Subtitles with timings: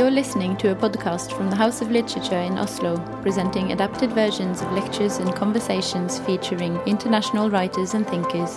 [0.00, 4.62] You're listening to a podcast from the House of Literature in Oslo, presenting adapted versions
[4.62, 8.56] of lectures and conversations featuring international writers and thinkers.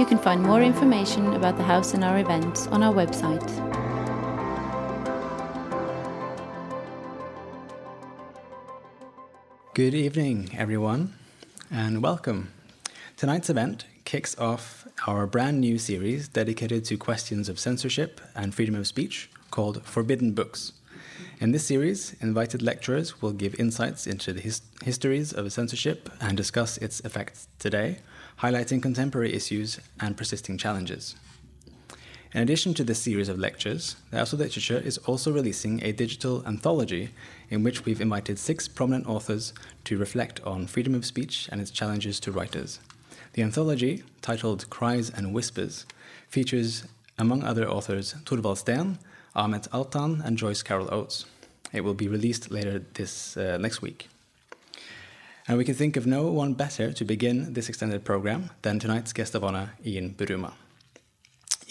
[0.00, 3.46] You can find more information about the house and our events on our website.
[9.74, 11.12] Good evening, everyone,
[11.70, 12.50] and welcome.
[13.18, 18.74] Tonight's event kicks off our brand new series dedicated to questions of censorship and freedom
[18.74, 20.74] of speech called Forbidden Books.
[21.40, 26.36] In this series, invited lecturers will give insights into the his histories of censorship and
[26.36, 28.00] discuss its effects today,
[28.42, 31.16] highlighting contemporary issues and persisting challenges.
[32.34, 35.90] In addition to this series of lectures, the House of Literature is also releasing a
[35.90, 37.08] digital anthology
[37.48, 39.54] in which we've invited six prominent authors
[39.84, 42.78] to reflect on freedom of speech and its challenges to writers.
[43.32, 45.86] The anthology, titled Cries and Whispers,
[46.28, 46.84] features,
[47.16, 48.98] among other authors, Thorvald Steen,
[49.36, 51.26] Ahmet Altan, and Joyce Carol Oates.
[51.72, 54.08] It will be released later this uh, next week.
[55.46, 59.12] And we can think of no one better to begin this extended program than tonight's
[59.12, 60.54] guest of honor, Ian Buruma.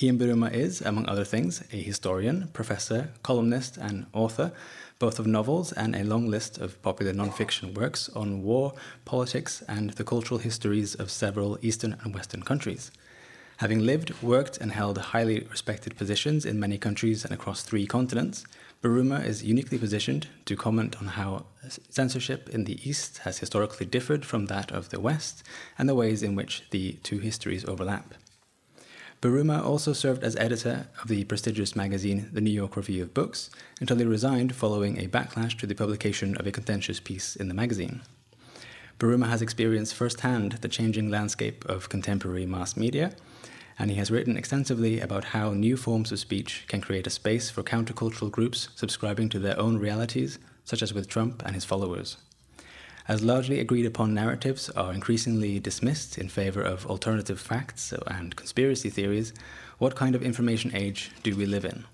[0.02, 4.52] Ian Buruma is, among other things, a historian, professor, columnist, and author
[4.98, 9.90] both of novels and a long list of popular nonfiction works on war, politics, and
[9.92, 12.92] the cultural histories of several Eastern and Western countries.
[13.58, 18.44] Having lived, worked, and held highly respected positions in many countries and across three continents,
[18.82, 21.46] Buruma is uniquely positioned to comment on how
[21.90, 25.44] censorship in the East has historically differed from that of the West
[25.78, 28.14] and the ways in which the two histories overlap.
[29.22, 33.50] Buruma also served as editor of the prestigious magazine The New York Review of Books
[33.80, 37.54] until he resigned following a backlash to the publication of a contentious piece in the
[37.54, 38.02] magazine.
[39.00, 43.14] Buruma has experienced firsthand the changing landscape of contemporary mass media,
[43.78, 47.50] and he has written extensively about how new forms of speech can create a space
[47.50, 52.18] for countercultural groups subscribing to their own realities, such as with Trump and his followers
[53.08, 58.90] as largely agreed upon narratives are increasingly dismissed in favor of alternative facts and conspiracy
[58.90, 59.34] theories,
[59.78, 61.86] what kind of information age do we live in?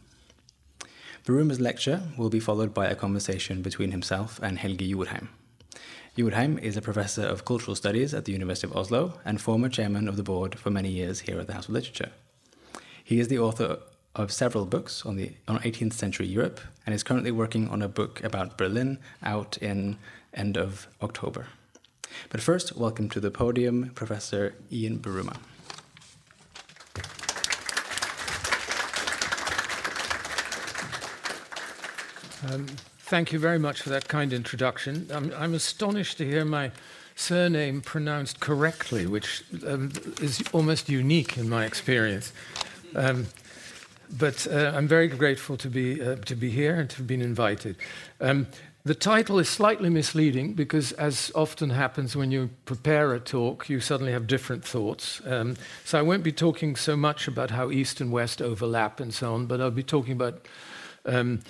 [1.25, 5.29] Buruma's lecture will be followed by a conversation between himself and Helge Jordheim.
[6.17, 10.09] Jordheim is a professor of cultural studies at the University of Oslo and former chairman
[10.09, 12.11] of the board for many years here at the House of Literature.
[13.01, 13.77] He is the author
[14.13, 17.88] of several books on the on 18th century Europe and is currently working on a
[17.88, 19.97] book about Berlin out in
[20.33, 21.47] end of October.
[22.28, 25.38] But first, welcome to the podium, Professor Ian Buruma.
[32.51, 32.67] Um,
[33.11, 35.05] thank you very much for that kind introduction.
[35.11, 36.72] I'm, I'm astonished to hear my
[37.17, 39.91] surname pronounced correctly, which um,
[40.22, 42.31] is almost unique in my experience.
[42.95, 43.27] Um,
[44.17, 47.22] but uh, I'm very grateful to be, uh, to be here and to have been
[47.22, 47.75] invited.
[48.22, 48.47] Um,
[48.85, 53.81] the title is slightly misleading because, as often happens when you prepare a talk, you
[53.81, 55.22] suddenly have different thoughts.
[55.25, 59.13] Um, so I won't be talking so much about how East and West overlap and
[59.13, 60.47] so on, but I'll be talking about
[61.05, 61.41] um,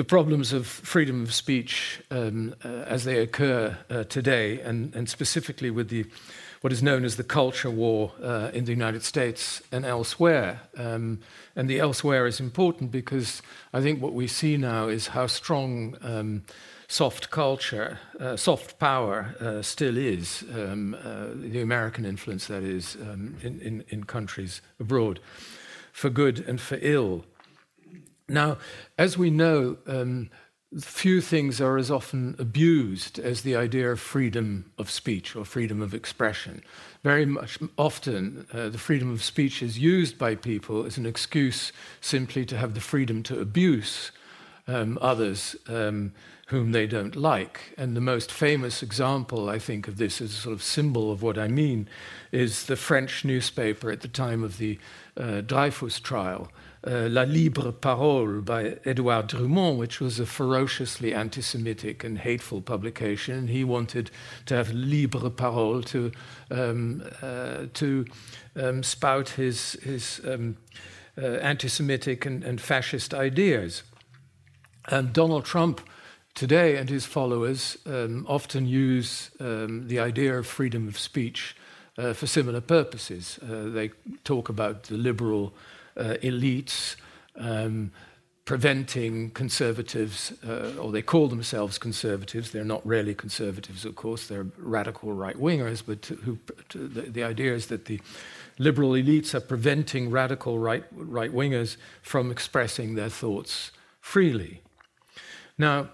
[0.00, 5.10] the problems of freedom of speech um, uh, as they occur uh, today, and, and,
[5.10, 6.06] specifically with the
[6.62, 10.62] what is known as the culture war uh, in the United States and elsewhere.
[10.78, 11.18] Um,
[11.54, 13.42] and the elsewhere is important because
[13.74, 16.44] I think what we see now is how strong um,
[16.88, 22.96] soft culture, uh, soft power uh, still is, um, uh, the American influence that is
[23.02, 25.20] um, in, in, in countries abroad,
[25.92, 27.26] for good and for ill.
[28.30, 28.58] Now,
[28.96, 30.30] as we know, um,
[30.78, 35.82] few things are as often abused as the idea of freedom of speech or freedom
[35.82, 36.62] of expression.
[37.02, 41.72] Very much often, uh, the freedom of speech is used by people as an excuse
[42.00, 44.12] simply to have the freedom to abuse
[44.68, 46.12] um, others um,
[46.46, 47.74] whom they don't like.
[47.76, 51.20] And the most famous example, I think, of this as a sort of symbol of
[51.20, 51.88] what I mean
[52.30, 54.78] is the French newspaper at the time of the
[55.16, 56.48] uh, Dreyfus trial
[56.86, 62.60] uh, La Libre Parole by Edouard Drumont, which was a ferociously anti Semitic and hateful
[62.60, 63.48] publication.
[63.48, 64.10] He wanted
[64.46, 66.12] to have libre parole to,
[66.50, 68.06] um, uh, to
[68.56, 70.56] um, spout his, his um,
[71.18, 73.82] uh, anti Semitic and, and, fascist ideas.
[74.88, 75.82] And Donald Trump
[76.34, 81.54] today and his followers um, often use um, the idea of freedom of speech
[81.98, 83.38] uh, for similar purposes.
[83.42, 83.90] Uh, they
[84.24, 85.52] talk about the liberal
[85.96, 86.96] elites
[87.36, 87.92] um,
[88.44, 92.50] preventing conservatives, uh, or they call themselves conservatives.
[92.50, 94.26] They're not really conservatives, of course.
[94.26, 95.82] They're radical right wingers.
[95.86, 96.38] But who,
[96.74, 98.00] the, the, idea is that the
[98.58, 103.70] liberal elites are preventing radical right right wingers from expressing their thoughts
[104.00, 104.62] freely.
[105.56, 105.90] Now,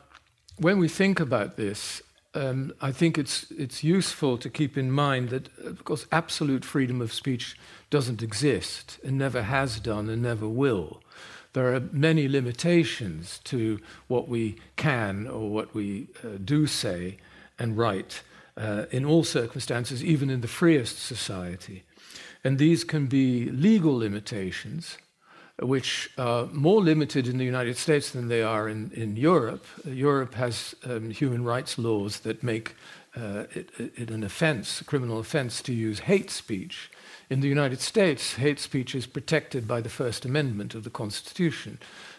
[0.59, 2.01] when we think about this,
[2.37, 7.01] um, I think it's, it's useful to keep in mind that, of course, absolute freedom
[7.01, 7.59] of speech
[7.91, 11.00] doesn't exist and never has done and never will.
[11.53, 17.17] There are many limitations to what we can or what we uh, do say
[17.59, 18.23] and write
[18.56, 21.85] uh, in all circumstances, even in the freest society.
[22.44, 24.99] And these can be legal limitations,
[25.61, 29.65] which are more limited in the United States than they are in, in Europe.
[29.85, 32.75] Europe has um, human rights laws that make
[33.17, 36.91] uh, it, it, an offense, a criminal offense, to use hate speech.
[37.28, 41.78] In the United States, hate speech is protected by the First Amendment of the Constitution,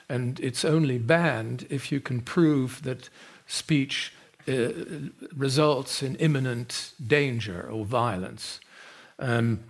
[0.10, 3.10] and it's only banned if you can prove that
[3.46, 4.14] speech
[4.50, 4.70] uh,
[5.36, 8.60] results in imminent danger or violence.
[9.20, 9.62] Um,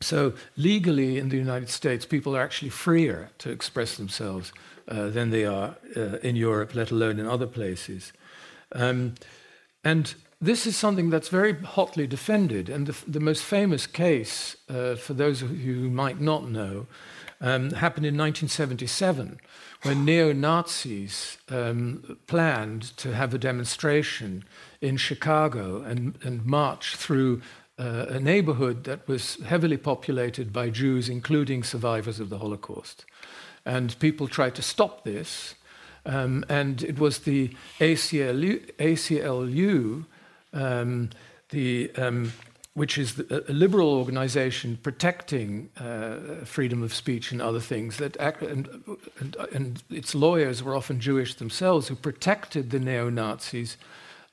[0.00, 4.52] so, legally in the United States, people are actually freer to express themselves
[4.88, 8.12] uh, than they are uh, in Europe, let alone in other places.
[8.72, 9.14] Um,
[9.82, 12.68] and this is something that's very hotly defended.
[12.68, 16.86] And the, the most famous case, uh, for those of you who might not know,
[17.40, 19.38] um, happened in 1977
[19.82, 24.42] when neo Nazis um, planned to have a demonstration
[24.80, 27.42] in Chicago and, and march through
[27.78, 33.04] uh, a neighborhood that was heavily populated by Jews, including survivors of the Holocaust.
[33.66, 35.54] And people tried to stop this.
[36.06, 37.50] Um, and it was the
[37.80, 40.04] ACLU, ACLU
[40.52, 41.10] um,
[41.50, 42.32] the, um,
[42.74, 48.16] which is the, a liberal organization protecting uh, freedom of speech and other things, that
[48.18, 48.68] act, and,
[49.18, 53.76] and, and, its lawyers were often Jewish themselves, who protected the neo Nazis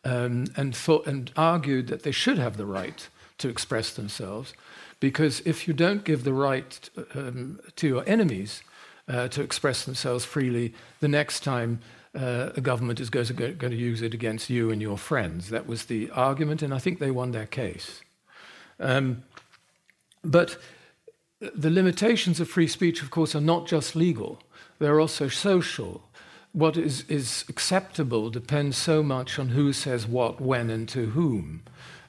[0.03, 3.07] um, and, thought, and argued that they should have the right
[3.37, 4.53] to express themselves.
[4.99, 8.61] Because if you don't give the right um, to your enemies
[9.07, 11.79] uh, to express themselves freely, the next time
[12.15, 15.49] uh, a government is going to, going to, use it against you and your friends.
[15.49, 18.01] That was the argument, and I think they won their case.
[18.79, 19.23] Um,
[20.23, 20.57] but
[21.39, 24.39] the limitations of free speech, of course, are not just legal,
[24.79, 26.03] they're also social.
[26.51, 31.63] What is, is acceptable depends so much on who says what, when, and to whom.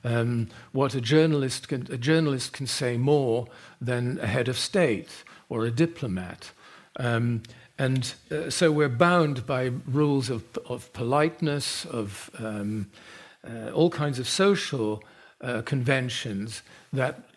[0.05, 3.47] Um, what a journalist, can, a journalist can say more
[3.81, 6.53] than a head of state or a diplomat.
[6.97, 7.43] Um,
[7.79, 12.91] and uh, so we're bound by rules of, of politeness, of um,
[13.45, 15.03] uh, all kinds of social
[15.41, 16.63] uh, conventions
[16.93, 17.29] that,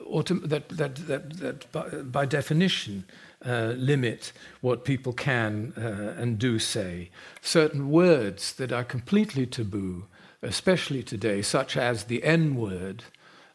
[0.00, 3.04] that, that, that, that by, by definition
[3.44, 7.10] uh, limit what people can uh, and do say.
[7.40, 10.04] Certain words that are completely taboo,
[10.42, 13.04] especially today, such as the N word,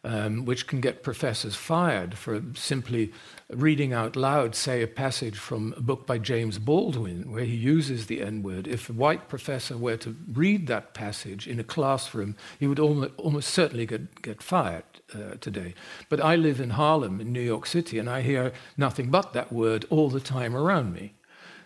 [0.04, 3.14] um, which can get professors fired for simply
[3.50, 8.08] reading out loud, say, a passage from a book by James Baldwin where he uses
[8.08, 8.68] the N word.
[8.68, 13.14] If a white professor were to read that passage in a classroom, he would almost,
[13.18, 14.84] almost certainly get, get fired
[15.16, 15.74] uh, today.
[16.10, 19.54] But I live in Harlem, in New York City, and I hear nothing but that
[19.54, 21.14] word all the time around me.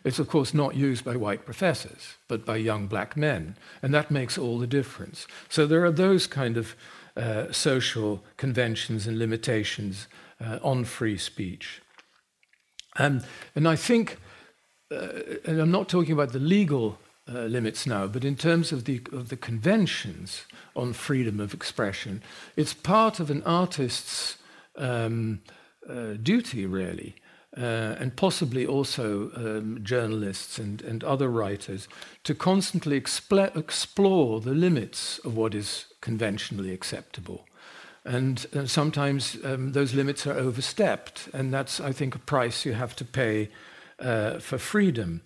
[0.04, 3.58] It's, of course, not used by white professors, but by young black men.
[3.82, 5.28] And that makes all the difference.
[5.50, 6.76] So there are those kind of
[7.18, 10.08] uh, social conventions and limitations
[10.40, 11.82] uh, on free speech.
[13.00, 13.22] Um,
[13.56, 14.18] and I think,
[14.92, 15.08] uh,
[15.46, 19.02] and I'm not talking about the legal uh, limits now, but in terms of the,
[19.12, 20.46] of the conventions
[20.76, 22.22] on freedom of expression,
[22.56, 24.38] it's part of an artist's
[24.78, 25.42] um,
[26.22, 27.16] duty, really,
[27.58, 31.88] uh, and possibly also um, journalists and, and other writers,
[32.24, 37.40] to constantly expl- explore the limits of what is conventionally acceptable.
[38.04, 42.76] And uh, sometimes um, those limits are overstepped, and that's, I think, a price you
[42.76, 43.50] have to pay
[44.00, 45.22] uh, for freedom.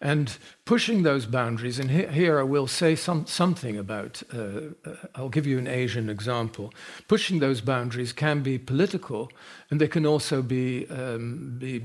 [0.00, 4.94] And pushing those boundaries, and he- here I will say some, something about, uh, uh,
[5.14, 6.70] I'll give you an Asian example.
[7.06, 9.28] Pushing those boundaries can be political,
[9.70, 11.82] and they can also be, um, be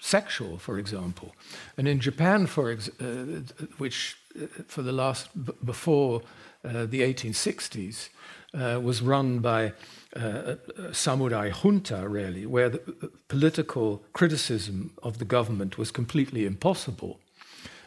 [0.00, 1.28] sexual, for example.
[1.76, 3.42] And in Japan, for ex- uh,
[3.78, 5.28] which uh, for the last,
[5.64, 6.20] before
[6.64, 8.08] uh, the 1860s,
[8.54, 9.72] uh, was run by
[10.16, 17.20] uh, a samurai junta, really, where the political criticism of the government was completely impossible.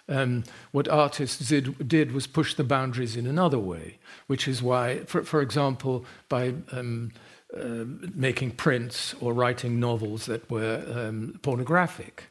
[0.09, 4.99] Um, what artists did, did, was push the boundaries in another way, which is why,
[5.05, 7.11] for, for example, by um,
[7.55, 12.25] uh, making prints or writing novels that were um, pornographic.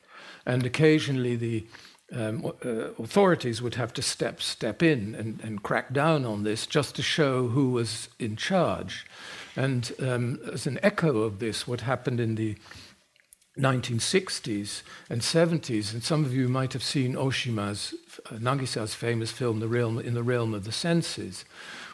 [0.44, 1.66] And occasionally the
[2.12, 6.66] um, uh, authorities would have to step, step in and, and crack down on this
[6.66, 9.06] just to show who was in charge.
[9.56, 12.56] And um, as an echo of this, what happened in the
[13.58, 17.94] 1960s and 70s, and some of you might have seen Oshima's,
[18.26, 21.44] uh, Nagisa's famous film, the realm, In the Realm of the Senses,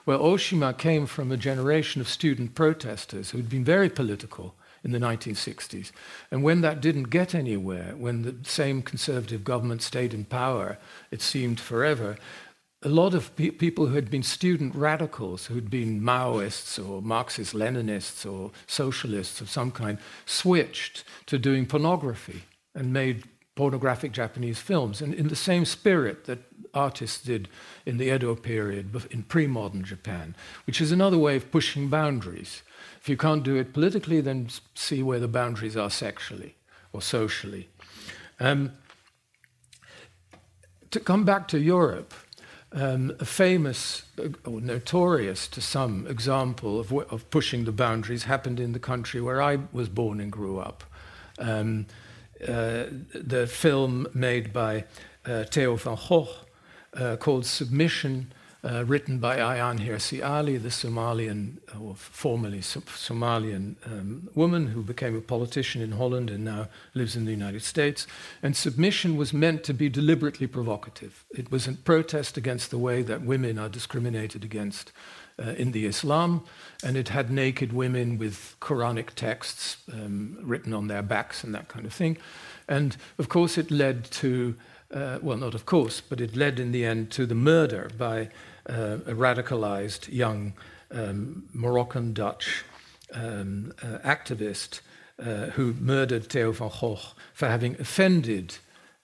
[0.05, 4.93] where Oshima came from a generation of student protesters who had been very political in
[4.93, 5.93] the 1960s.
[6.31, 10.79] And when that didn't get anywhere, when the same conservative government stayed in power,
[11.11, 12.17] it seemed forever,
[12.83, 17.55] a lot of pe- people who had been student radicals, who'd been Maoists or Marxist
[17.55, 22.43] Leninists or socialists of some kind, switched to doing pornography
[22.75, 23.25] and made
[23.55, 25.01] pornographic Japanese films.
[25.01, 26.41] And in the same spirit that
[26.75, 27.49] artists did
[27.87, 30.35] in the Edo period, in pre modern Japan,
[30.67, 32.63] which is another way of pushing boundaries.
[33.03, 36.55] If you can't do it politically, then see where the boundaries are sexually
[36.93, 37.69] or socially.
[38.39, 38.75] Um,
[40.93, 42.15] to come back to Europe,
[42.71, 48.61] um, a famous uh, or notorious to some example of, of, pushing the boundaries happened
[48.61, 50.85] in the country where I was born and grew up.
[51.41, 51.87] Um,
[52.47, 54.85] uh, the film made by
[55.27, 56.29] uh, Theo van Gogh
[56.95, 58.33] uh, called Submission
[58.65, 65.17] uh, written by Ayaan Hirsi Ali, the Somalian, or formerly Somalian um, woman who became
[65.17, 68.07] a politician in Holland and now lives in the United States.
[68.43, 71.25] And submission was meant to be deliberately provocative.
[71.31, 74.93] It was a protest against the way that women are discriminated against
[75.39, 76.45] uh, in the Islam,
[76.85, 81.69] and it had naked women with Quranic texts um, written on their backs and that
[81.69, 82.19] kind of thing.
[82.69, 84.55] And of course, it led to,
[84.93, 88.29] uh, well, not of course, but it led in the end to the murder by
[88.69, 90.53] uh, a radicalized young
[90.91, 92.65] um, Moroccan Dutch
[93.15, 94.81] um, uh, activist
[95.19, 96.99] uh, who murdered Theo van Gogh
[97.33, 98.57] for having offended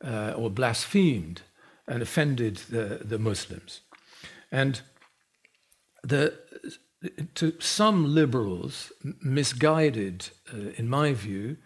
[0.04, 1.42] uh, or blasphemed
[1.86, 3.80] and offended the, the Muslims.
[4.50, 4.80] And
[6.02, 6.34] the,
[7.34, 8.92] to some liberals,
[9.22, 11.56] misguided, uh, in my view,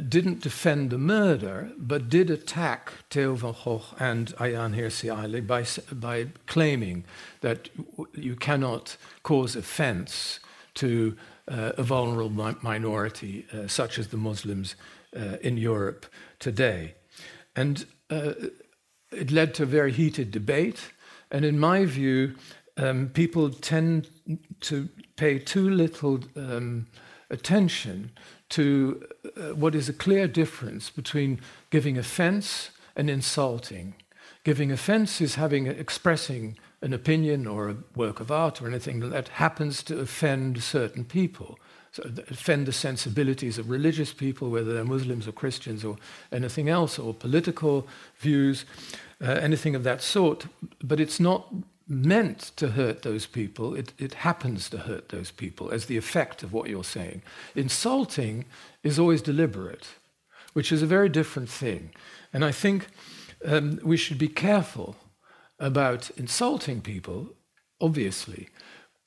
[0.00, 5.66] didn't defend the murder, but did attack Theo van Gogh and Ayaan Hirsi Ali by,
[5.94, 7.04] by claiming
[7.42, 7.68] that
[8.14, 10.40] you cannot cause offense
[10.74, 11.16] to
[11.48, 14.76] uh, a vulnerable mi- minority uh, such as the Muslims
[15.14, 16.06] uh, in Europe
[16.38, 16.94] today.
[17.54, 18.32] And uh,
[19.10, 20.92] it led to a very heated debate.
[21.30, 22.36] And in my view,
[22.78, 24.08] um, people tend
[24.60, 26.86] to pay too little um,
[27.28, 28.12] attention
[28.52, 29.06] to
[29.36, 31.40] uh, what is a clear difference between
[31.70, 33.94] giving offense and insulting.
[34.44, 39.28] Giving offense is having expressing an opinion or a work of art or anything that
[39.28, 41.58] happens to offend certain people.
[41.92, 45.96] So offend the sensibilities of religious people, whether they're Muslims or Christians or
[46.32, 47.86] anything else, or political
[48.18, 48.64] views,
[49.20, 50.46] uh, anything of that sort.
[50.82, 51.52] But it's not
[51.88, 56.42] meant to hurt those people, it, it happens to hurt those people as the effect
[56.42, 57.22] of what you're saying.
[57.54, 58.44] Insulting
[58.82, 59.88] is always deliberate,
[60.52, 61.90] which is a very different thing.
[62.32, 62.86] And I think
[63.44, 64.96] um, we should be careful
[65.58, 67.28] about insulting people,
[67.80, 68.48] obviously.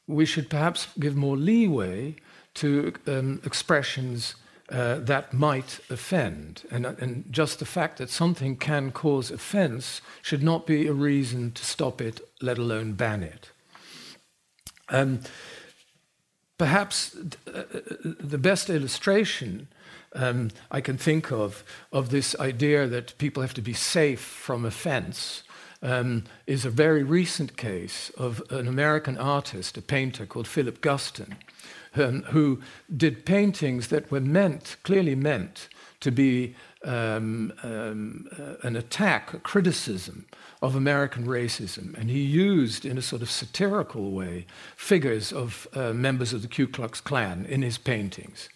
[0.08, 2.16] We should perhaps give more leeway
[2.56, 4.36] to um, expressions
[4.70, 6.64] uh, that might offend.
[6.72, 11.52] And, and just the fact that something can cause offense should not be a reason
[11.52, 13.52] to stop it, let alone ban it.
[14.90, 15.20] Um,
[16.58, 17.64] perhaps uh,
[18.04, 19.68] the best illustration
[20.16, 24.66] um, I can think of of this idea that people have to be safe from
[24.66, 25.44] offense
[25.82, 31.34] um, is a very recent case of an American artist, a painter called Philip Guston,
[31.98, 32.60] um, who
[32.96, 35.70] did paintings that were meant, clearly meant,
[36.02, 40.26] to be um, um, uh, an attack, a criticism
[40.62, 41.98] of American racism.
[41.98, 46.48] And he used, in a sort of satirical way, figures of uh, members of the
[46.48, 48.50] Ku Klux Klan in his paintings.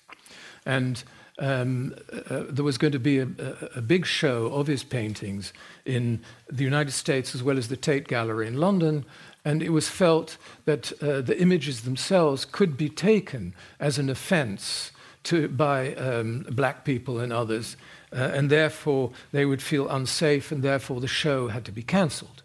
[0.65, 1.03] And
[1.39, 1.95] um,
[2.29, 5.53] uh, there was going to be a, a, a, big show of his paintings
[5.85, 9.05] in the United States as well as the Tate Gallery in London,
[9.45, 14.91] and it was felt that uh, the images themselves could be taken as an offense
[15.23, 17.77] to, by um, black people and others,
[18.11, 22.43] uh, and therefore they would feel unsafe, and therefore the show had to be cancelled.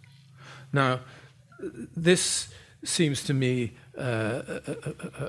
[0.73, 1.01] Now,
[1.97, 2.49] this
[2.85, 4.75] seems to me uh, uh,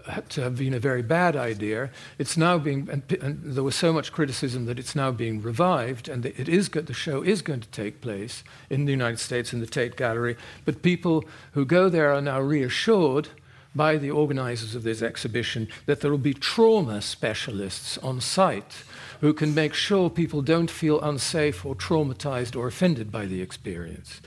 [0.07, 1.91] uh, to have been a very bad idea.
[2.17, 6.10] It's now being, and, and, there was so much criticism that it's now being revived,
[6.10, 9.60] and it is the show is going to take place in the United States in
[9.60, 10.36] the Tate Gallery.
[10.65, 13.29] But people who go there are now reassured
[13.75, 18.84] by the organizers of this exhibition that there will be trauma specialists on site
[19.22, 24.22] who can make sure people don't feel unsafe or traumatized or offended by the experience.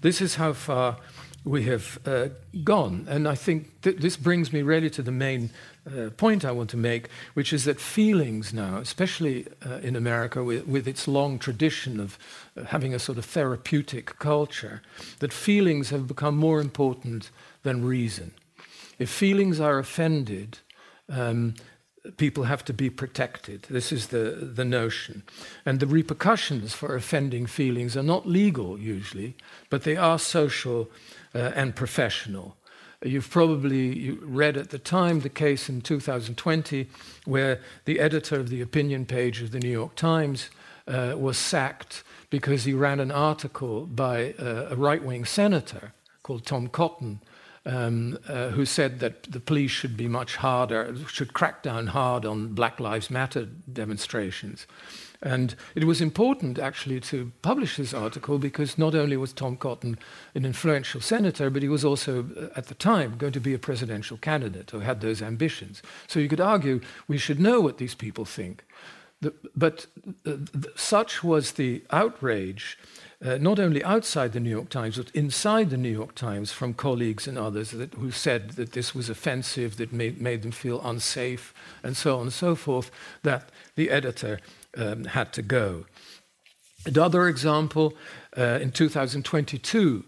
[0.00, 0.96] This is how far
[1.44, 2.28] we have uh,
[2.62, 3.06] gone.
[3.08, 5.50] And I think th- this brings me really to the main
[5.86, 10.44] uh, point I want to make, which is that feelings now, especially uh, in America
[10.44, 12.18] with, with, its long tradition of
[12.56, 14.82] uh, having a sort of therapeutic culture,
[15.18, 17.30] that feelings have become more important
[17.64, 18.32] than reason.
[18.98, 20.58] If feelings are offended,
[21.08, 21.54] um,
[22.16, 23.62] people have to be protected.
[23.70, 25.22] This is the, the notion.
[25.64, 29.36] And the repercussions for offending feelings are not legal usually,
[29.70, 30.88] but they are social
[31.34, 32.56] and professional.
[33.04, 36.88] You've probably read at the time the case in 2020
[37.24, 40.50] where the editor of the opinion page of the New York Times
[40.86, 46.46] uh, was sacked because he ran an article by uh, a right wing senator called
[46.46, 47.20] Tom Cotton.
[47.64, 52.24] Um, uh, who said that the police should be much harder, should crack down hard
[52.24, 54.66] on Black Lives Matter demonstrations.
[55.22, 59.96] And it was important actually to publish this article because not only was Tom Cotton
[60.34, 63.58] an influential senator, but he was also, uh, at the time, going to be a
[63.58, 65.80] presidential candidate or had those ambitions.
[66.08, 68.64] So you could argue we should know what these people think.
[69.54, 69.86] But
[70.26, 70.32] uh,
[70.74, 72.76] such was the outrage,
[73.24, 76.74] uh, not only outside the New York Times, but inside the New York Times from
[76.74, 80.80] colleagues and others that, who said that this was offensive, that made, made them feel
[80.82, 82.90] unsafe, and so on and so forth,
[83.22, 84.40] that the editor
[84.76, 85.84] um, had to go.
[86.84, 87.94] Another example,
[88.36, 90.04] uh, in 2022,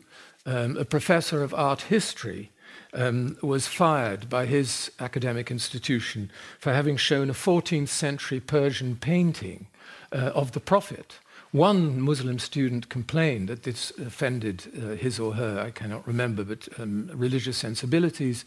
[0.46, 2.50] um, a professor of art history
[2.92, 9.66] um, was fired by his academic institution for having shown a 14th century Persian painting
[10.12, 11.18] uh, of the Prophet.
[11.52, 16.68] One Muslim student complained that this offended uh, his or her, I cannot remember, but
[16.78, 18.44] um, religious sensibilities.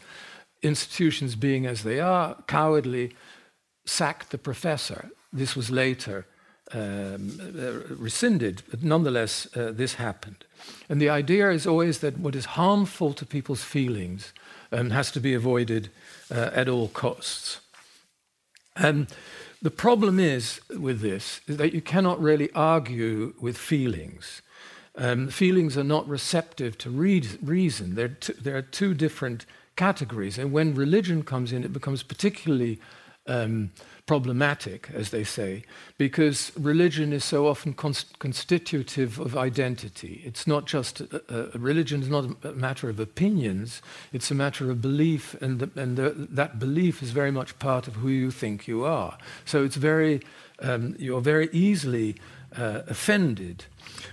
[0.62, 3.14] Institutions being as they are, cowardly,
[3.86, 6.26] sacked the professor this was later
[6.72, 10.44] um, uh, rescinded, but nonetheless, uh, this happened.
[10.88, 14.32] And the idea is always that what is harmful to people's feelings
[14.72, 15.90] um, has to be avoided
[16.30, 17.60] uh, at all costs.
[18.76, 19.08] And
[19.62, 24.42] the problem is with this is that you cannot really argue with feelings.
[24.94, 27.94] Um, feelings are not receptive to reason.
[27.94, 30.38] They're t- there are two different categories.
[30.38, 32.80] And when religion comes in, it becomes particularly
[33.26, 33.70] um,
[34.08, 35.62] problematic, as they say,
[35.98, 40.22] because religion is so often const- constitutive of identity.
[40.24, 44.70] It's not just a, a, religion is not a matter of opinions; it's a matter
[44.70, 48.30] of belief, and the, and the, that belief is very much part of who you
[48.30, 49.18] think you are.
[49.44, 50.22] So it's very
[50.60, 52.16] um, you're very easily
[52.56, 53.66] uh, offended.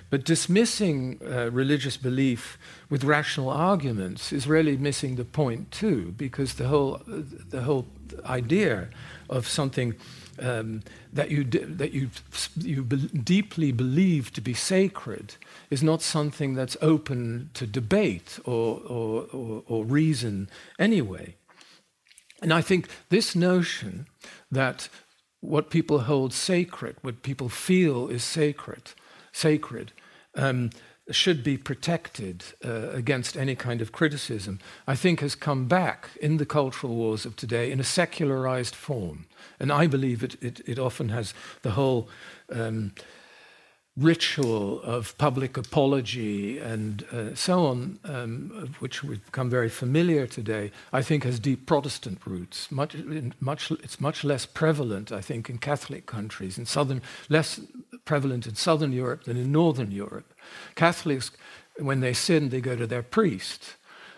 [0.10, 2.58] But dismissing uh, religious belief
[2.89, 7.86] with rational arguments is really missing the point too, because the whole the whole
[8.25, 8.89] idea
[9.29, 9.95] of something
[10.39, 10.81] um,
[11.13, 12.09] that you that you
[12.57, 15.35] you be- deeply believe to be sacred
[15.69, 21.35] is not something that's open to debate or, or, or, or reason anyway.
[22.41, 24.07] And I think this notion
[24.51, 24.89] that
[25.39, 28.91] what people hold sacred, what people feel is sacred,
[29.31, 29.93] sacred,
[30.35, 30.69] um,
[31.11, 36.37] should be protected uh, against any kind of criticism, I think has come back in
[36.37, 39.25] the cultural wars of today in a secularized form.
[39.59, 42.09] And I believe it, it, it often has the whole
[42.51, 42.93] um,
[43.97, 50.71] ritual of public apology and uh, so on, um, which we've become very familiar today,
[50.91, 52.69] I think has deep Protestant roots.
[52.71, 52.95] Much,
[53.39, 57.62] much, it's much less prevalent, I think, in Catholic countries, in southern, less
[58.03, 60.34] prevalent in southern Europe than in northern Europe.
[60.75, 61.31] Catholics,
[61.79, 63.75] when they sin, they go to their priest.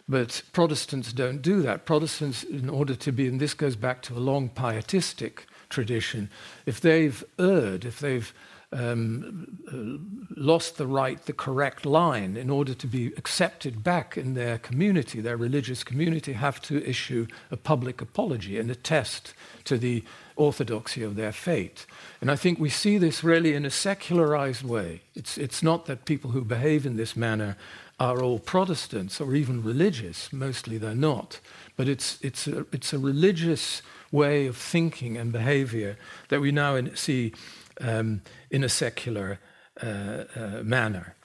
[0.09, 1.85] But Protestants don't do that.
[1.85, 6.31] Protestants, in order to be, and this goes back to a long pietistic tradition,
[6.65, 8.33] if they've erred, if they've
[8.73, 14.33] um, uh, lost the right, the correct line in order to be accepted back in
[14.33, 20.03] their community, their religious community, have to issue a public apology and attest to the
[20.35, 21.85] orthodoxy of their faith.
[22.19, 25.01] And I think we see this really in a secularized way.
[25.15, 27.57] It's, it's not that people who behave in this manner
[27.99, 31.39] are all Protestants or even religious, mostly they're not.
[31.75, 35.97] But it's, it's, a, it's a religious way of thinking and behavior
[36.29, 37.33] that we now see
[37.81, 39.39] um, in a secular
[39.83, 41.15] uh, uh, manner.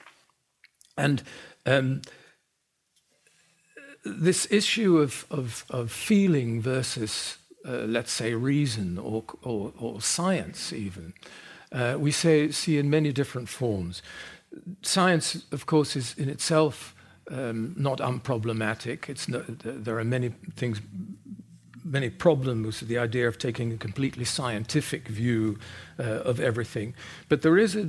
[0.97, 1.23] And
[1.65, 2.01] um,
[4.05, 10.73] this issue of, of, of feeling versus, uh, let's say, reason or, or, or science,
[10.73, 11.13] even,
[11.71, 14.01] uh, we say, see in many different forms.
[14.83, 16.95] Science, of course, is in itself
[17.31, 19.09] um, not unproblematic.
[19.09, 20.81] It's no, there are many things
[21.83, 25.57] many problems with the idea of taking a completely scientific view
[25.99, 26.93] uh, of everything.
[27.29, 27.81] But there is a,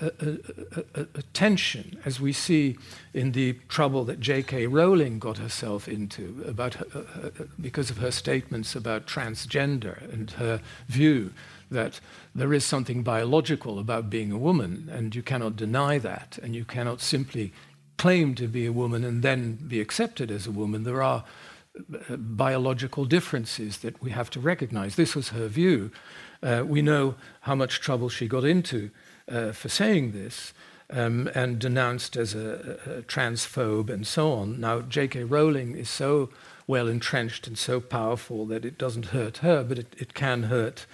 [0.00, 2.76] a, a, a, tension, as we see
[3.14, 4.66] in the trouble that J.K.
[4.66, 10.60] Rowling got herself into about her, uh, because of her statements about transgender and her
[10.86, 11.32] view
[11.70, 12.00] that
[12.34, 16.64] there is something biological about being a woman, and you cannot deny that, and you
[16.64, 17.52] cannot simply
[17.98, 20.84] claim to be a woman and then be accepted as a woman.
[20.84, 21.22] There are uh,
[22.10, 24.96] biological differences that we have to recognize.
[24.96, 25.90] This was her view.
[26.42, 28.90] Uh, we know how much trouble she got into
[29.28, 30.52] uh, for saying this
[30.90, 34.58] um, and denounced as a, a, transphobe and so on.
[34.60, 35.24] Now, J.K.
[35.24, 36.30] Rowling is so
[36.66, 40.86] well entrenched and so powerful that it doesn't hurt her, but it, it can hurt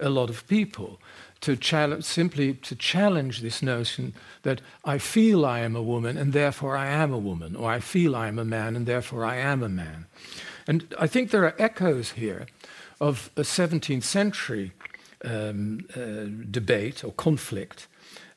[0.00, 1.00] a lot of people
[1.42, 6.32] to challenge, simply to challenge this notion that I feel I am a woman and
[6.32, 9.36] therefore I am a woman, or I feel I am a man and therefore I
[9.36, 10.06] am a man.
[10.66, 12.46] And I think there are echoes here
[13.00, 14.72] of a 17th century
[15.24, 17.88] um, uh, debate or conflict.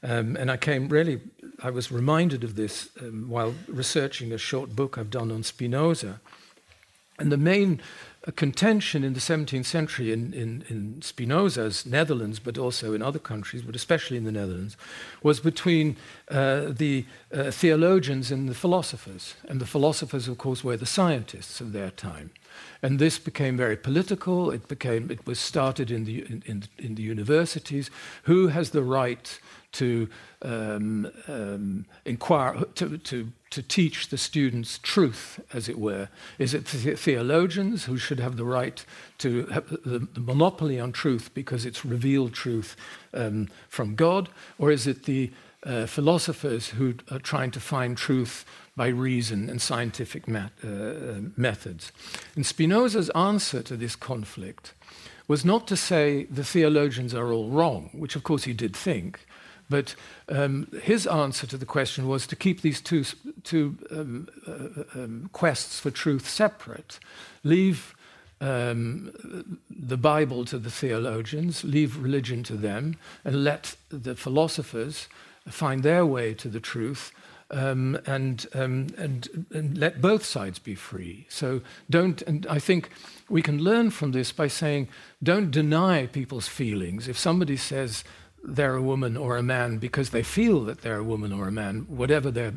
[0.01, 1.21] Um, and I came really,
[1.61, 6.19] I was reminded of this um, while researching a short book I've done on Spinoza.
[7.19, 7.81] And the main
[8.27, 13.19] a contention in the 17th century in, in, in, Spinoza's Netherlands, but also in other
[13.19, 14.75] countries, but especially in the Netherlands,
[15.21, 15.95] was between
[16.29, 19.35] uh, the uh, theologians and the philosophers.
[19.47, 22.31] And the philosophers, of course, were the scientists of their time.
[22.81, 24.51] And this became very political.
[24.51, 27.89] It, became, it was started in the, in, in, in the universities.
[28.23, 29.39] Who has the right
[29.73, 30.07] to
[30.41, 36.07] um, um, inquire, to, to, to teach the students truth, as it were?
[36.39, 38.85] Is it the theologians who should have the right
[39.17, 42.75] to have the, the monopoly on truth because it's revealed truth
[43.13, 44.29] um, from God?
[44.57, 45.31] Or is it the
[45.65, 51.91] uh, philosophers who are trying to find truth by reason and scientific uh, uh, methods?
[52.35, 54.73] And Spinoza's answer to this conflict
[55.27, 59.25] was not to say the theologians are all wrong, which of course he did think,
[59.69, 59.95] but
[60.29, 63.03] um, his answer to the question was to keep these two,
[63.43, 66.99] two um, uh, um, quests for truth separate.
[67.43, 67.95] Leave
[68.41, 75.07] um, the Bible to the theologians, leave religion to them, and let the philosophers
[75.47, 77.11] find their way to the truth.
[77.51, 81.27] Um, and, um, and, and let both sides be free.
[81.29, 82.89] So don't, and I think
[83.29, 84.88] we can learn from this by saying,
[85.21, 87.08] don't deny people's feelings.
[87.08, 88.03] If somebody says,
[88.43, 91.51] they're a woman or a man because they feel that they're a woman or a
[91.51, 92.53] man, whatever their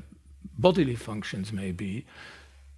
[0.59, 2.05] bodily functions may be,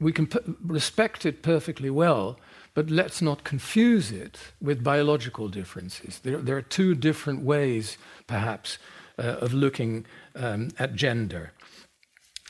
[0.01, 0.29] we can
[0.65, 2.39] respect it perfectly well,
[2.75, 6.21] but let's not confuse it with biological differences.
[6.21, 8.79] There, there are two different ways, perhaps,
[9.19, 11.53] uh, of looking um, at gender.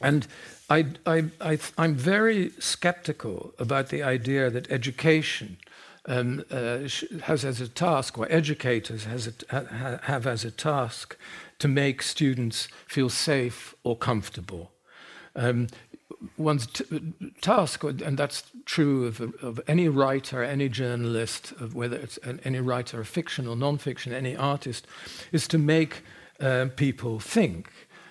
[0.00, 0.26] And
[0.68, 0.86] I,
[1.76, 5.58] I'm very skeptical about the idea that education
[6.06, 6.88] um, uh,
[7.22, 11.16] has as a task, or educators has a, have as a task,
[11.58, 14.70] to make students feel safe or comfortable.
[15.36, 15.68] Um,
[16.36, 16.66] one's
[17.40, 23.00] task, and that's true of, of, any writer, any journalist, whether it's an, any writer
[23.00, 24.86] of fiction or non-fiction, any artist,
[25.32, 26.02] is to make
[26.40, 27.70] uh, people think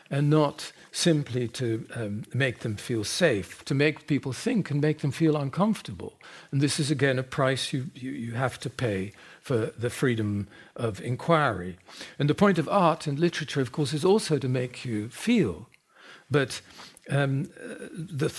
[0.10, 5.00] and not simply to um, make them feel safe, to make people think and make
[5.00, 6.14] them feel uncomfortable.
[6.52, 10.48] And this is again a price you, you, you have to pay for the freedom
[10.76, 11.78] of inquiry.
[12.18, 15.68] And the point of art and literature, of course, is also to make you feel.
[16.32, 16.62] But
[17.10, 17.46] um,
[17.92, 18.32] the,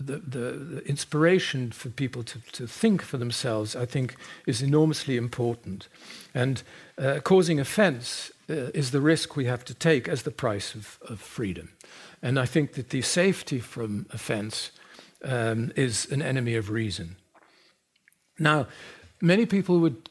[0.00, 4.14] the, the, inspiration for people to, to think for themselves, I think,
[4.46, 5.88] is enormously important.
[6.32, 6.62] And
[6.98, 11.20] uh, causing offense is the risk we have to take as the price of, of
[11.20, 11.72] freedom.
[12.22, 14.70] And I think that the safety from offense
[15.24, 17.16] um, is an enemy of reason.
[18.38, 18.66] Now,
[19.20, 20.10] many people would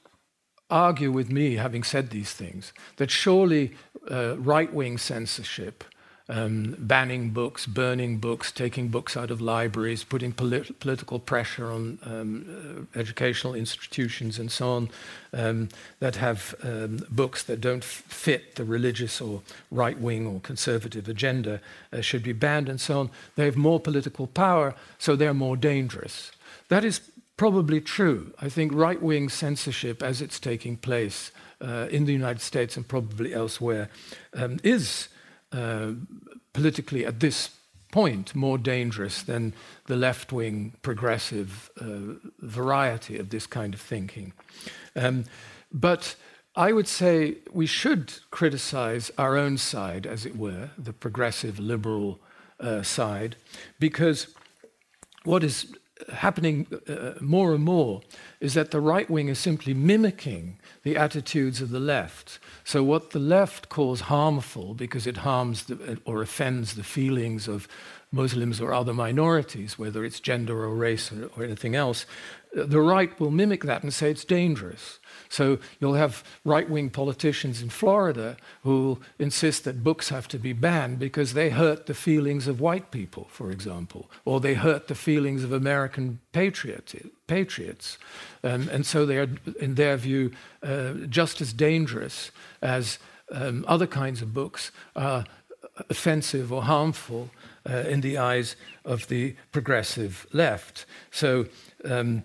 [0.70, 3.72] argue with me, having said these things, that surely
[4.10, 5.84] uh, right wing censorship
[6.32, 12.00] um, banning books, burning books, taking books out of libraries, putting polit- political pressure on
[12.04, 14.90] um, uh, educational institutions and so on
[15.34, 21.10] um, that have um, books that don't fit the religious or right wing or conservative
[21.10, 21.60] agenda
[21.92, 23.10] uh, should be banned and so on.
[23.36, 26.32] They have more political power, so they're more dangerous.
[26.70, 27.02] That is
[27.36, 28.34] probably true.
[28.40, 32.88] I think right wing censorship, as it's taking place uh, in the United States and
[32.88, 33.90] probably elsewhere,
[34.34, 35.10] um, is
[35.52, 35.92] uh,
[36.54, 37.50] politically at this
[37.92, 39.54] point more dangerous than
[39.88, 44.34] the left wing progressive uh, variety of this kind of thinking.
[44.96, 45.26] Um,
[45.72, 46.16] but
[46.56, 52.20] I would say we should criticize our own side, as it were, the progressive liberal
[52.60, 53.36] uh, side,
[53.80, 54.28] because
[55.24, 55.74] what is
[56.12, 58.02] happening uh, more and more
[58.40, 62.40] is that the right wing is simply mimicking the attitudes of the left.
[62.64, 67.68] So, what the left calls harmful because it harms the, or offends the feelings of
[68.12, 72.06] Muslims or other minorities, whether it's gender or race or, or anything else,
[72.54, 75.00] the right will mimic that and say it's dangerous.
[75.30, 80.52] So you'll have right wing politicians in Florida who insist that books have to be
[80.52, 84.96] banned because they hurt the feelings of white people, for example, or they hurt the
[84.96, 86.94] feelings of American patriot,
[87.28, 87.98] patriots.
[88.44, 89.30] Um, and so they are,
[89.62, 93.00] in their view, uh, just as dangerous as
[93.32, 95.24] um, other kinds of books are
[95.90, 97.30] offensive or harmful
[97.70, 100.86] uh, in the eyes of the progressive left.
[101.12, 101.46] So
[101.86, 102.24] um,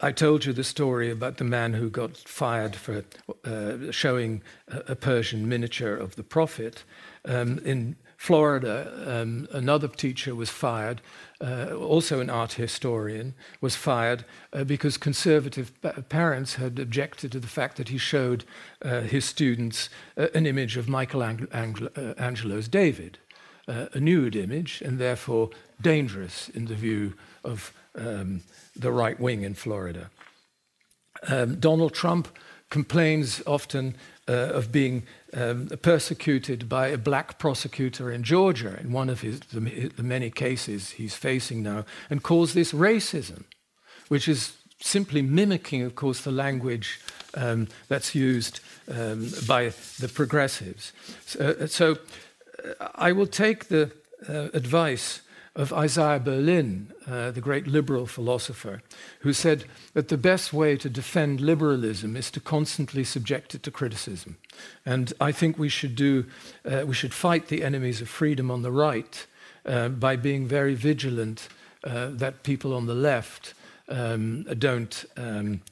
[0.00, 3.04] I told you the story about the man who got fired for
[3.44, 6.84] uh, showing a, Persian miniature of the Prophet.
[7.26, 11.00] Um, in Florida, um, another teacher was fired,
[11.40, 15.72] uh, also an art historian, was fired uh, because conservative
[16.10, 18.44] parents had objected to the fact that he showed
[18.84, 23.16] uh, his students uh, an image of Michelangelo's uh, David,
[23.66, 25.48] a nude image, and therefore
[25.80, 28.42] dangerous in the view of um,
[28.76, 30.10] the right wing in Florida.
[31.26, 32.28] Um, Donald Trump
[32.68, 33.96] complains often
[34.28, 35.02] uh, of being
[35.34, 39.60] um, persecuted by a black prosecutor in Georgia in one of his, the,
[39.96, 43.44] the many cases he's facing now, and calls this racism,
[44.08, 47.00] which is simply mimicking, of course, the language
[47.34, 50.92] um, that's used um, by the progressives.
[51.26, 51.98] So, uh, so
[52.80, 53.92] uh, I will take the
[54.28, 55.20] uh, advice
[55.56, 58.82] of Isaiah Berlin, uh, the great liberal philosopher,
[59.20, 63.70] who said that the best way to defend liberalism is to constantly subject it to
[63.70, 64.36] criticism.
[64.86, 66.26] And I think we should do,
[66.64, 69.26] uh, we should fight the enemies of freedom on the right
[69.66, 71.48] uh, by being very vigilant
[71.82, 73.54] uh, that people on the left
[73.88, 75.62] um, don't um,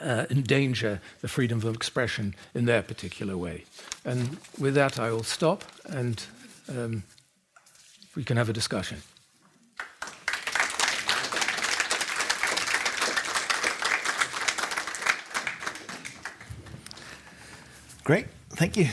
[0.00, 3.64] uh, endanger the freedom of expression in their particular way.
[4.04, 6.20] And with that, I will stop and.
[6.68, 7.04] Um,
[8.16, 9.02] we can have a discussion.
[18.04, 18.88] Great, thank you.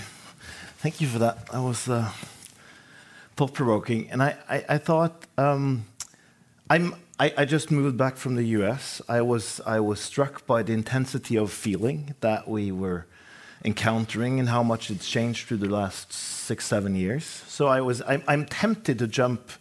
[0.78, 1.48] Thank you for that.
[1.48, 2.10] That was uh,
[3.36, 4.10] thought provoking.
[4.10, 5.86] And I, I, I thought, um,
[6.70, 9.02] I'm, I, I, just moved back from the US.
[9.10, 13.06] I was, I was struck by the intensity of feeling that we were
[13.64, 17.26] encountering and how much it's changed through the last six, seven years.
[17.48, 19.52] So I was, I'm, I'm tempted to jump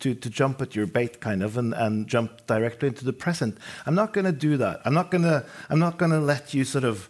[0.00, 3.56] to, to jump at your bait kind of and, and jump directly into the present.
[3.86, 4.80] I'm not going to do that.
[4.84, 7.08] I'm not going to I'm not going to let you sort of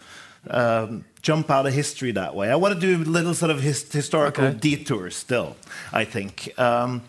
[0.48, 2.50] um, jump out of history that way.
[2.50, 4.59] I want to do a little sort of his, historical okay.
[4.59, 5.56] detours still.
[5.92, 7.02] I think, um,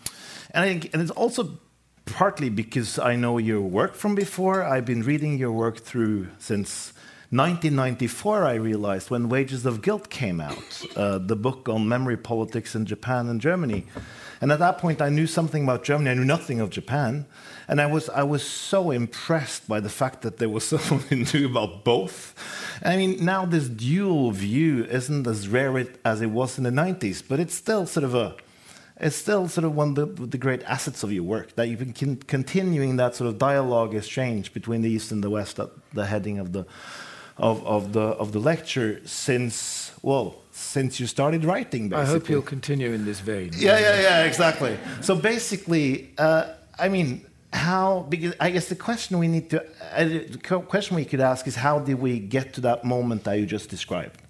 [0.50, 1.58] and I think, and it's also
[2.04, 4.64] partly because I know your work from before.
[4.64, 6.92] I've been reading your work through since
[7.30, 12.74] 1994, I realized when Wages of Guilt came out, uh, the book on memory politics
[12.74, 13.84] in Japan and Germany.
[14.40, 16.08] And at that point, I knew something about Germany.
[16.08, 17.26] I knew nothing of Japan.
[17.68, 21.16] And I was, I was so impressed by the fact that there was someone who
[21.16, 22.34] knew about both.
[22.82, 27.22] I mean, now this dual view isn't as rare as it was in the 90s,
[27.28, 28.36] but it's still sort of a,
[28.98, 31.78] it's still sort of one of the, the, great assets of your work that you've
[31.78, 36.06] been continuing that sort of dialogue exchange between the East and the West at the
[36.06, 36.64] heading of the
[37.38, 42.10] of, of, the, of the lecture since, well, since you started writing, basically.
[42.10, 43.50] I hope you'll continue in this vein.
[43.56, 44.76] Yeah, yeah, yeah, exactly.
[45.00, 50.04] So basically, uh, I mean, how, because I guess the question we need to, uh,
[50.04, 53.46] the question we could ask is how did we get to that moment that you
[53.46, 54.20] just described?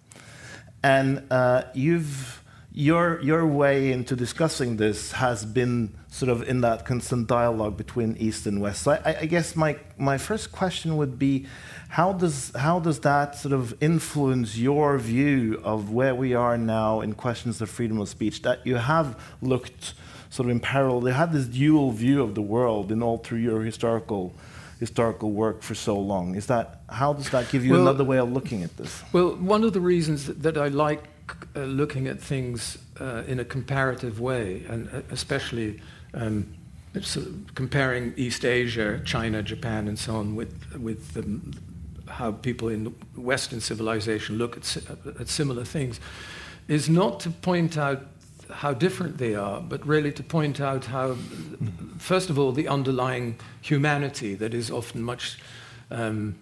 [0.83, 2.38] And uh, you've,
[2.79, 8.17] your, your way into discussing this has been sort of in that constant dialogue between
[8.19, 8.83] East and West.
[8.83, 11.47] So I, I guess my, my first question would be
[11.89, 17.01] how does, how does that sort of influence your view of where we are now
[17.01, 18.43] in questions of freedom of speech?
[18.43, 19.95] That you have looked
[20.31, 23.39] sort of in parallel, you had this dual view of the world in all through
[23.39, 24.37] your historical
[24.79, 26.37] historical work for so long.
[26.37, 29.03] Is that how does that give you well, another way of looking at this?
[29.13, 31.03] Well, one of the reasons that, that I like
[31.57, 35.81] uh, looking at things uh, in a comparative way, and uh, especially
[36.15, 36.55] um,
[37.01, 41.53] sort of comparing East Asia, China, Japan, and so on with with um,
[42.09, 42.87] how people in
[43.17, 44.77] Western civilization look at,
[45.21, 46.01] at similar things,
[46.67, 48.07] is not to point out
[48.51, 51.17] how different they are, but really to point out how,
[51.99, 55.39] first of all, the underlying humanity that is often much
[55.91, 56.35] um,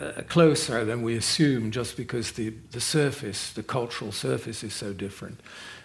[0.00, 4.92] uh, closer than we assume just because the, the surface, the cultural surface is so
[4.92, 5.40] different.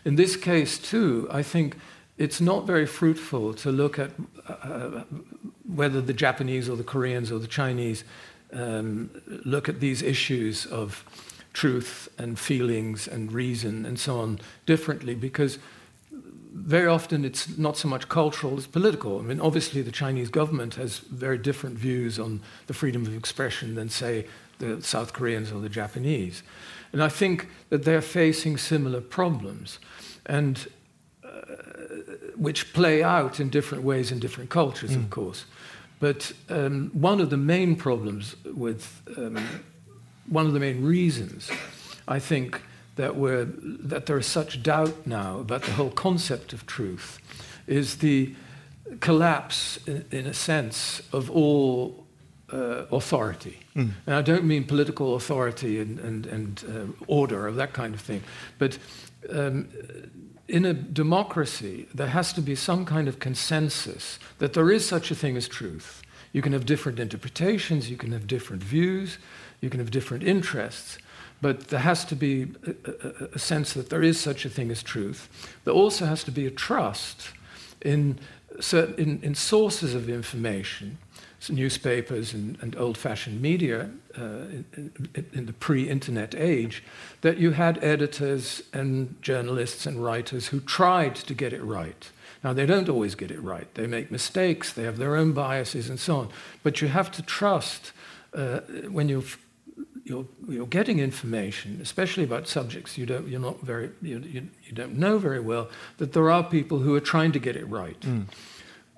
[0.05, 1.77] In this case, too, I think
[2.17, 4.11] it's not very fruitful to look at
[4.47, 5.03] uh,
[5.65, 8.03] whether the Japanese or the Koreans or the Chinese
[8.51, 9.09] um,
[9.45, 11.05] look at these issues of
[11.53, 15.59] truth and feelings and reason and so on differently because
[16.51, 19.19] very often it's not so much cultural as political.
[19.19, 23.75] I mean, obviously, the Chinese government has very different views on the freedom of expression
[23.75, 24.25] than, say,
[24.57, 26.43] the South Koreans or the Japanese.
[26.91, 29.79] And I think that they're facing similar problems.
[30.25, 30.67] And
[32.39, 35.03] which play out in different ways in different cultures, mm.
[35.03, 35.45] of course.
[35.99, 39.37] But um, one of the main problems with, um,
[40.27, 41.51] one of the main reasons,
[42.07, 42.61] I think,
[42.99, 47.19] that, we're, that there is such doubt now about the whole concept of truth
[47.65, 48.35] is the
[48.99, 52.05] collapse, in, in a sense, of all
[52.51, 53.59] uh, authority.
[53.73, 53.91] Mm.
[54.05, 58.01] And I don't mean political authority and, and, and uh, order or that kind of
[58.01, 58.21] thing,
[58.57, 58.77] but
[59.29, 59.69] um,
[60.49, 65.09] in a democracy, there has to be some kind of consensus that there is such
[65.09, 66.01] a thing as truth.
[66.33, 69.19] You can have different interpretations, you can have different views,
[69.61, 70.97] you can have different interests,
[71.41, 74.71] but there has to be a, a, a sense that there is such a thing
[74.71, 75.29] as truth.
[75.63, 77.29] There also has to be a trust
[77.81, 78.19] in,
[78.73, 80.97] in, in sources of information
[81.47, 84.21] newspapers and, and old fashioned media uh,
[84.75, 86.83] in, in, the pre internet age,
[87.21, 92.11] that you had editors and journalists and writers who tried to get it right.
[92.43, 93.73] Now, they don't always get it right.
[93.75, 96.29] They make mistakes, they have their own biases, and so on.
[96.63, 97.93] But you have to trust
[98.33, 99.23] uh, when you
[100.09, 104.73] you're, you're, getting information, especially about subjects you don't, you're not very, you, you, you,
[104.73, 107.99] don't know very well, that there are people who are trying to get it right.
[108.01, 108.25] Mm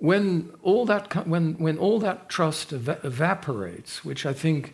[0.01, 4.73] when all that, when, when all that trust ev evaporates, which I think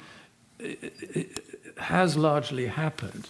[1.78, 3.28] has largely happened,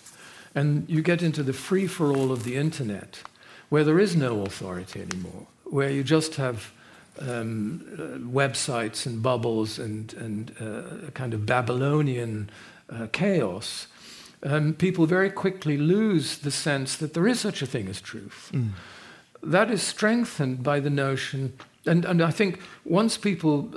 [0.54, 3.24] and you get into the free for all of the internet,
[3.70, 6.72] where there is no authority anymore, where you just have
[7.20, 12.52] um, uh, websites and bubbles and, and uh, a kind of Babylonian
[12.90, 13.88] uh, chaos,
[14.44, 18.52] um, people very quickly lose the sense that there is such a thing as truth.
[18.54, 18.72] Mm.
[19.44, 21.54] That is strengthened by the notion
[21.88, 23.74] and, and I think once people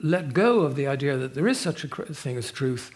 [0.00, 2.90] let go of the idea that there is such a thing as truth,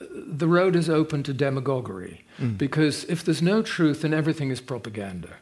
[0.00, 2.24] the road is open to demagoguery.
[2.38, 2.58] Mm.
[2.58, 5.34] Because if there's no truth, then everything is propaganda.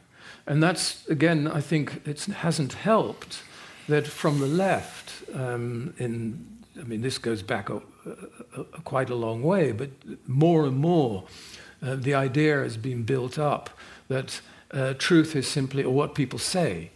[0.45, 3.43] And that's, again, I think it hasn't helped
[3.87, 9.09] that from the left, um, in, I mean, this goes back a, a, a, quite
[9.09, 9.89] a long way, but
[10.27, 11.25] more and more
[11.81, 13.69] uh, the idea has been built up
[14.07, 16.91] that uh, truth is simply, or what people say,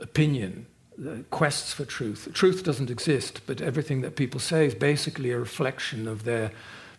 [0.00, 0.66] opinion,
[1.30, 2.28] quests for truth.
[2.32, 6.50] Truth doesn't exist, but everything that people say is basically a reflection of their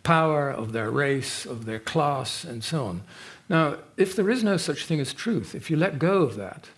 [0.04, 3.04] power, of their race, of their class, and so on.
[3.50, 6.70] Now, if there is no such thing as truth, if you let go of that,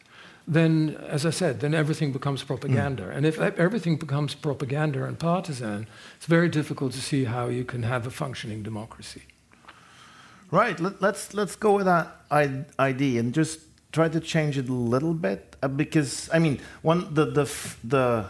[0.52, 3.04] then, as I said, then everything becomes propaganda.
[3.04, 3.16] Mm.
[3.16, 5.88] And if everything becomes propaganda and partisan,
[6.18, 9.22] it's very difficult to see how you can have a functioning democracy.
[10.52, 10.78] Right.
[10.78, 12.08] Let, let's, let's go with that
[12.78, 13.62] idea and just
[13.94, 17.46] try to change it a little bit uh, because I mean, one the the
[17.84, 18.26] the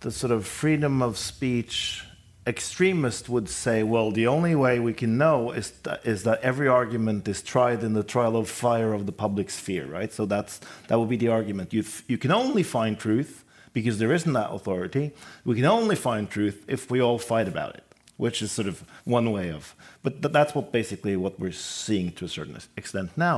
[0.00, 2.04] the sort of freedom of speech
[2.46, 6.68] extremist would say, well, the only way we can know is that, is that every
[6.68, 10.12] argument is tried in the trial of fire of the public sphere, right?
[10.12, 11.72] So that's that would be the argument.
[11.72, 15.12] You you can only find truth because there isn't that authority.
[15.44, 17.84] We can only find truth if we all fight about it,
[18.16, 19.74] which is sort of one way of.
[20.02, 23.36] But th that's what basically what we're seeing to a certain extent now.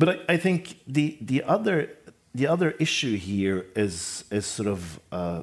[0.00, 1.76] But I, I think the the other
[2.34, 5.42] the other issue here is is sort of uh,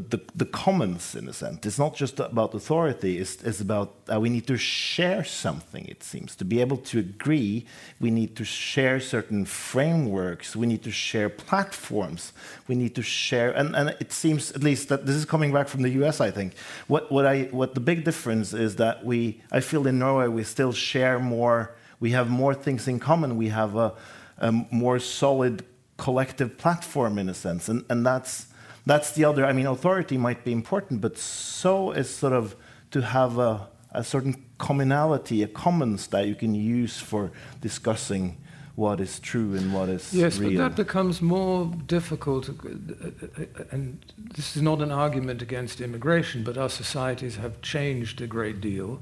[0.00, 1.64] the, the, the, commons in a sense.
[1.66, 3.18] It's not just about authority.
[3.18, 5.84] It's, it's about uh, we need to share something.
[5.86, 7.66] It seems to be able to agree.
[8.00, 10.54] We need to share certain frameworks.
[10.54, 12.32] We need to share platforms.
[12.68, 13.50] We need to share.
[13.50, 16.20] And, and it seems at least that this is coming back from the U.S.
[16.20, 16.54] I think
[16.86, 20.44] what what I what the big difference is that we I feel in Norway we
[20.44, 23.36] still share more we have more things in common.
[23.36, 23.94] We have a,
[24.38, 25.64] a more solid
[25.96, 28.46] collective platform in a sense, and and that's
[28.86, 29.44] that's the other.
[29.44, 32.56] I mean, authority might be important, but so is sort of
[32.92, 38.38] to have a, a certain commonality, a commons that you can use for discussing
[38.76, 40.50] what is true and what is yes, real.
[40.50, 42.48] but that becomes more difficult.
[42.48, 43.98] Uh, uh, and
[44.36, 49.00] this is not an argument against immigration, but our societies have changed a great deal.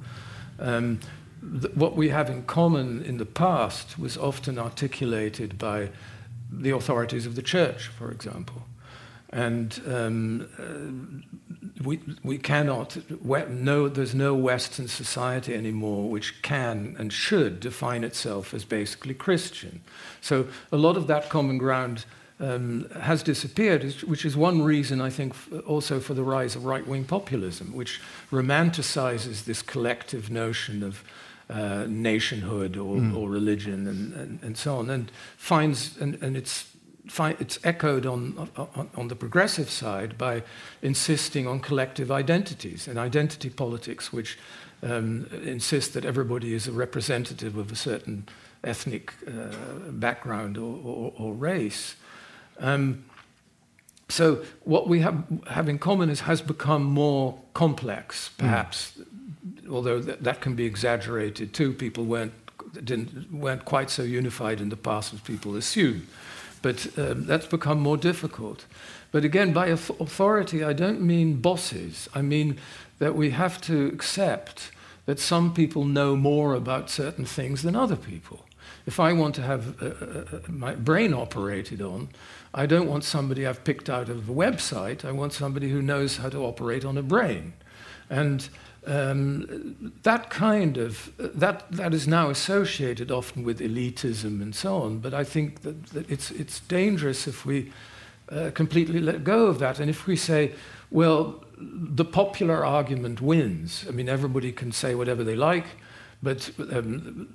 [0.61, 1.01] Um,
[1.75, 5.91] what we have in common in the past was often articulated by
[6.51, 8.63] the authorities of the church, for example.
[9.35, 17.13] And um, uh, we, we cannot, no, there's no Western society anymore which can and
[17.13, 19.83] should define itself as basically Christian.
[20.21, 22.05] So a lot of that common ground
[22.39, 25.35] um, has disappeared, which is one reason, I think,
[25.67, 31.03] also for the rise of right wing populism, which romanticizes this collective notion of
[31.51, 33.17] uh, nationhood or, mm.
[33.17, 36.74] or religion and, and, and, so on, and finds, and, and it's,
[37.07, 40.43] find, it's echoed on, on, on the progressive side by
[40.83, 44.39] insisting on collective identities and identity politics, which
[44.83, 48.27] um, insist that everybody is a representative of a certain
[48.63, 49.55] ethnic uh,
[49.91, 51.97] background or, or, or race.
[52.59, 53.05] Um,
[54.09, 58.45] so what we have, have in common is has become more complex, hmm.
[58.45, 59.71] perhaps, mm.
[59.71, 61.73] although th- that can be exaggerated too.
[61.73, 62.33] People weren't,
[62.85, 66.07] didn't, weren't quite so unified in the past as people assume.
[66.65, 68.65] But um, that's become more difficult.
[69.13, 72.09] But again, by authority, I don't mean bosses.
[72.15, 72.59] I mean
[73.01, 74.71] that we have to accept
[75.05, 78.47] that some people know more about certain things than other people.
[78.87, 82.09] If I want to have uh, uh, uh my brain operated on,
[82.55, 85.05] I don't want somebody I've picked out of a website.
[85.05, 87.53] I want somebody who knows how to operate on a brain.
[88.09, 88.49] And
[88.87, 94.99] um, that kind of that that is now associated often with elitism and so on.
[94.99, 97.73] But I think that, that it's it's dangerous if we
[98.31, 100.53] uh, completely let go of that, and if we say,
[100.91, 103.85] well, the popular argument wins.
[103.89, 105.67] I mean, everybody can say whatever they like,
[106.23, 107.29] but um,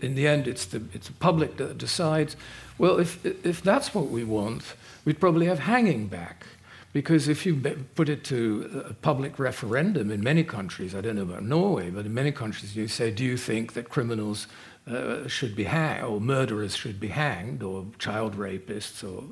[0.00, 2.36] in the end, it's the it's the public that decides.
[2.78, 4.62] Well, if, if that's what we want,
[5.04, 6.46] we'd probably have hanging back.
[6.92, 7.54] Because if you
[7.94, 12.06] put it to a public referendum in many countries, I don't know about Norway, but
[12.06, 14.46] in many countries, you say, do you think that criminals
[14.90, 19.24] uh, should be hanged, or murderers should be hanged, or child rapists, or,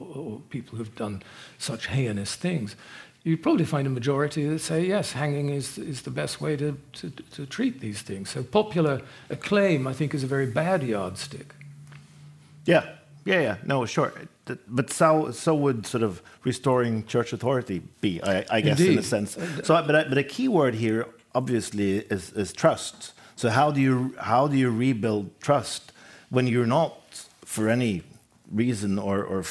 [0.00, 1.22] or, people who've done
[1.58, 2.74] such heinous things?
[3.24, 6.76] you probably find a majority that say, yes, hanging is, is the best way to,
[6.92, 8.30] to, to treat these things.
[8.30, 9.00] So popular
[9.30, 11.54] acclaim, I think, is a very bad yardstick.
[12.64, 12.94] Yeah,
[13.24, 13.56] yeah, yeah.
[13.64, 14.12] No, sure.
[14.66, 18.92] But so so would sort of restoring church authority be, I, I guess, Indeed.
[18.92, 19.36] in a sense.
[19.36, 23.12] Uh, so, but but a key word here, obviously, is, is trust.
[23.36, 25.92] So how do you how do you rebuild trust
[26.30, 28.02] when you're not, for any
[28.50, 29.44] reason, or or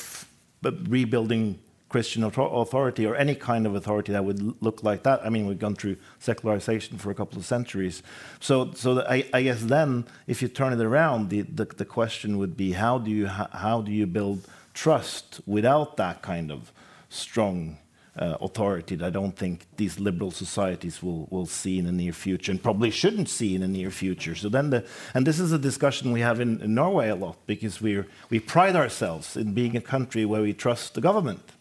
[0.64, 1.60] rebuilding
[1.92, 5.26] Christian authority or any kind of authority that would look like that.
[5.26, 8.02] I mean, we've gone through secularization for a couple of centuries.
[8.40, 12.38] So, so I, I guess then, if you turn it around, the, the, the question
[12.38, 16.72] would be how do you how do you build trust without that kind of
[17.10, 17.78] strong
[18.18, 22.12] uh, authority that I don't think these liberal societies will, will see in the near
[22.12, 24.36] future and probably shouldn't see in the near future.
[24.36, 27.38] So then the, and this is a discussion we have in, in Norway a lot
[27.48, 31.54] because we we pride ourselves in being a country where we trust the government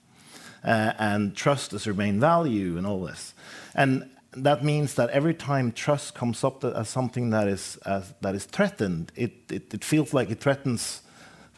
[0.65, 3.35] uh, and trust as our main value and all this.
[3.75, 8.35] And that means that every time trust comes up as something that is, as, that
[8.35, 11.03] is threatened, it, it, it, feels like it threatens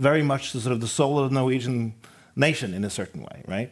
[0.02, 1.94] very much the sort of the soul of the Norwegian
[2.34, 3.70] nation in a certain way, right?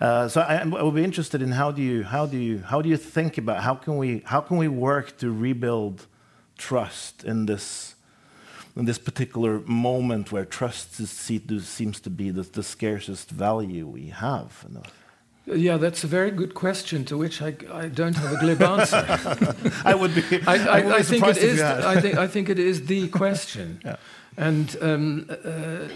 [0.00, 2.80] Uh, so I, I, would be interested in how do you how do you how
[2.82, 6.06] do you think about how can we how can we work to rebuild
[6.56, 7.94] trust in this
[8.76, 14.64] in this particular moment where trust seems to be the, the scarcest value we have?
[15.46, 19.04] Yeah, that's a very good question to which I, I don't have a glib answer.
[19.84, 20.22] I would be.
[20.46, 21.60] I, I, I, I think it is.
[21.60, 23.96] I think I think it is the question, yeah.
[24.40, 25.86] And um, uh,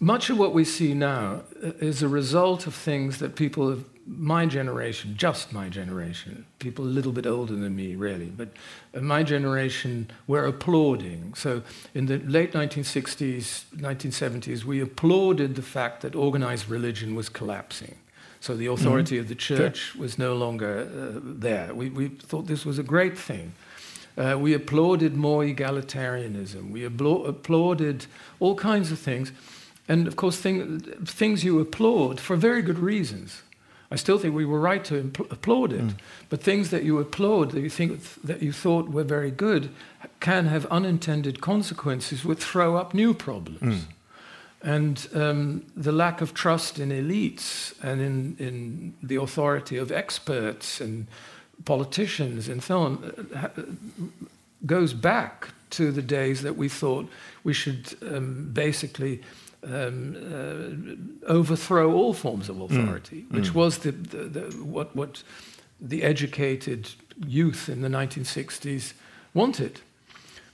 [0.00, 4.46] much of what we see now is a result of things that people of my
[4.46, 8.48] generation, just my generation, people a little bit older than me, really, but
[8.98, 11.34] my generation were applauding.
[11.34, 11.62] So
[11.94, 17.96] in the late 1960s, 1970s, we applauded the fact that organized religion was collapsing.
[18.40, 19.24] So the authority mm-hmm.
[19.24, 20.00] of the church sure.
[20.00, 21.74] was no longer uh, there.
[21.74, 23.52] We, we thought this was a great thing.
[24.20, 26.70] Uh, we applauded more egalitarianism.
[26.70, 28.06] We applauded
[28.38, 29.32] all kinds of things.
[29.88, 33.42] And of course, thing, things you applaud for very good reasons.
[33.90, 35.80] I still think we were right to impl- applaud it.
[35.80, 35.94] Mm.
[36.28, 39.70] But things that you applaud, that you think that you thought were very good,
[40.20, 43.84] can have unintended consequences, which throw up new problems.
[43.84, 43.88] Mm.
[44.62, 50.78] And um, the lack of trust in elites and in, in the authority of experts
[50.80, 51.06] and
[51.64, 53.48] politicians and so on uh,
[54.66, 57.08] goes back to the days that we thought
[57.44, 59.20] we should um, basically
[59.62, 63.32] um, uh, overthrow all forms of authority, mm.
[63.32, 63.54] which mm.
[63.54, 65.22] was the, the, the, what, what
[65.80, 66.90] the educated
[67.26, 68.94] youth in the 1960s
[69.34, 69.80] wanted.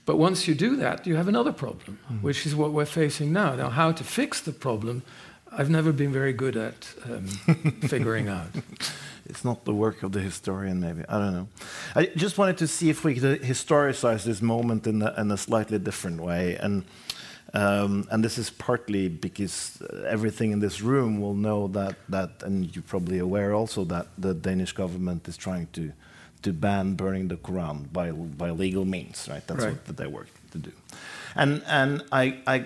[0.05, 2.21] But once you do that, you have another problem, mm.
[2.21, 3.55] which is what we're facing now.
[3.55, 5.03] Now, how to fix the problem,
[5.51, 7.27] I've never been very good at um,
[7.87, 8.47] figuring out.
[9.29, 11.03] It's not the work of the historian, maybe.
[11.09, 11.47] I don't know.
[11.95, 15.37] I just wanted to see if we could historicize this moment in a, in a
[15.37, 16.55] slightly different way.
[16.55, 16.83] And,
[17.53, 22.73] um, and this is partly because everything in this room will know that, that, and
[22.75, 25.91] you're probably aware also that the Danish government is trying to,
[26.43, 29.45] to ban burning the Quran by, by legal means, right?
[29.47, 29.77] That's Right.
[29.87, 30.71] what they work to do.
[31.35, 32.65] And, and I, I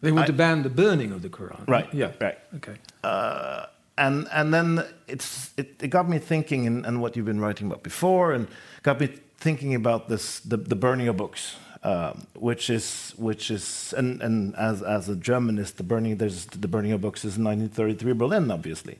[0.00, 1.66] They want I- to ban the burning of the Quran.
[1.66, 2.12] Right, Yeah.
[2.20, 2.38] right.
[2.56, 2.74] Okay.
[3.02, 3.66] uh,
[3.96, 7.66] and and then it's it, it got me thinking and, and what you've been writing
[7.66, 8.48] about before and
[8.82, 13.94] got me thinking about this the, the burning of books um, which is which is
[13.96, 17.44] and, and as as a Germanist the burning there's the burning of books is in
[17.44, 18.98] 1933 Berlin obviously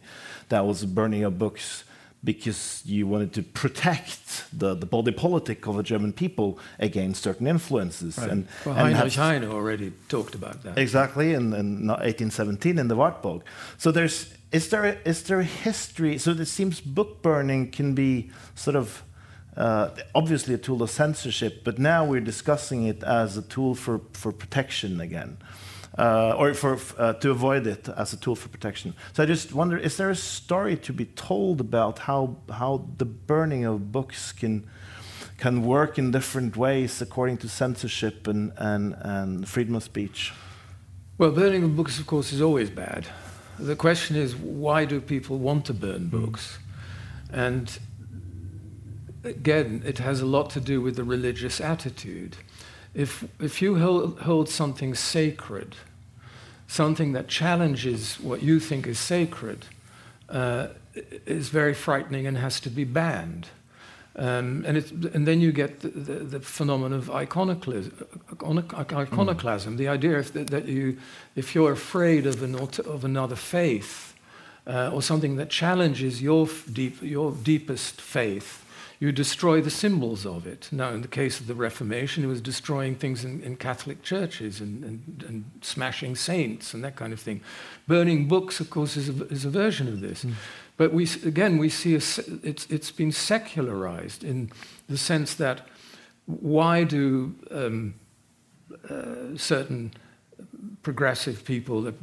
[0.48, 1.84] that was burning of books
[2.22, 7.46] because you wanted to protect the, the body politic of the German people against certain
[7.46, 8.30] influences Right.
[8.30, 10.78] and, well, and Heinrich Heine already talked about that.
[10.78, 13.42] Exactly, in, in 1817 in the Wartburg.
[13.76, 16.18] So there's is there a, is there a history?
[16.18, 19.02] So it seems book burning can be sort of
[19.56, 24.00] uh, obviously a tool of censorship, but now we're discussing it as a tool for
[24.12, 25.38] for protection again.
[25.96, 28.94] Uh, or for uh, to avoid it as a tool for protection.
[29.12, 33.04] So I just wonder: is there a story to be told about how how the
[33.04, 34.66] burning of books can
[35.38, 40.32] can work in different ways according to censorship and, and, and freedom of speech.
[41.18, 43.06] Well, burning of books, of course, is always bad.
[43.58, 46.58] The question is, why do people want to burn books?
[47.32, 47.78] And
[49.22, 52.36] again, it has a lot to do with the religious attitude.
[52.94, 55.76] If, if you hold, hold something sacred,
[56.66, 59.66] something that challenges what you think is sacred,
[60.28, 60.68] uh,
[61.26, 63.48] is very frightening and has to be banned.
[64.16, 68.06] Um, and, it's, and then you get the, the, the phenomenon of iconoclasm,
[68.42, 70.98] iconoclasm the idea if that, that you,
[71.34, 74.14] if you're afraid of, an, of another faith
[74.68, 78.64] uh, or something that challenges your, deep, your deepest faith,
[79.00, 80.68] you destroy the symbols of it.
[80.70, 84.60] Now, in the case of the Reformation, it was destroying things in, in Catholic churches
[84.60, 87.40] and, and, and smashing saints and that kind of thing.
[87.88, 90.24] Burning books, of course, is a, is a version of this.
[90.76, 92.02] But we, again, we see a,
[92.42, 94.50] it's, it's been secularized in
[94.88, 95.68] the sense that
[96.26, 97.94] why do um,
[98.90, 99.92] uh, certain
[100.82, 101.94] progressive people, that,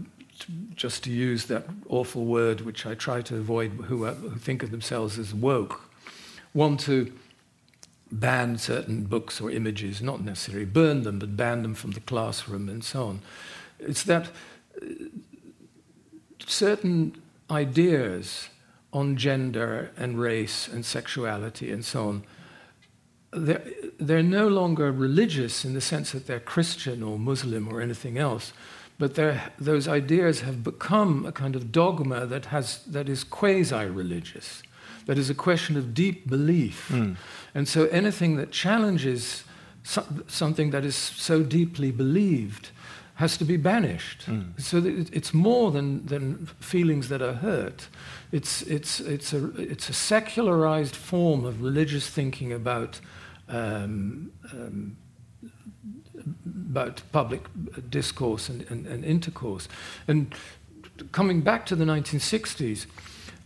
[0.76, 4.72] just to use that awful word which I try to avoid, who, who think of
[4.72, 5.82] themselves as woke,
[6.54, 7.12] want to
[8.12, 12.70] ban certain books or images, not necessarily burn them, but ban them from the classroom
[12.70, 13.22] and so on.
[13.80, 14.30] It's that
[14.82, 14.86] uh,
[16.46, 18.50] certain ideas
[18.94, 22.24] on gender and race and sexuality and so on,
[23.32, 23.64] they're,
[24.00, 28.52] they're no longer religious in the sense that they're Christian or Muslim or anything else,
[29.00, 29.18] but
[29.58, 34.62] those ideas have become a kind of dogma that, has, that is quasi religious,
[35.06, 36.90] that is a question of deep belief.
[36.90, 37.16] Mm.
[37.56, 39.44] And so anything that challenges
[39.84, 42.70] so, something that is so deeply believed
[43.22, 44.26] has to be banished.
[44.58, 47.88] So that it's more than, than feelings that are hurt.
[48.32, 53.00] It's, it's, it's, a, it's a secularized form of religious thinking about,
[53.48, 54.98] um, um,
[56.72, 57.44] about public
[57.92, 59.68] discourse and, and, and intercourse.
[60.08, 60.34] And
[61.12, 62.88] coming back to the 1960s,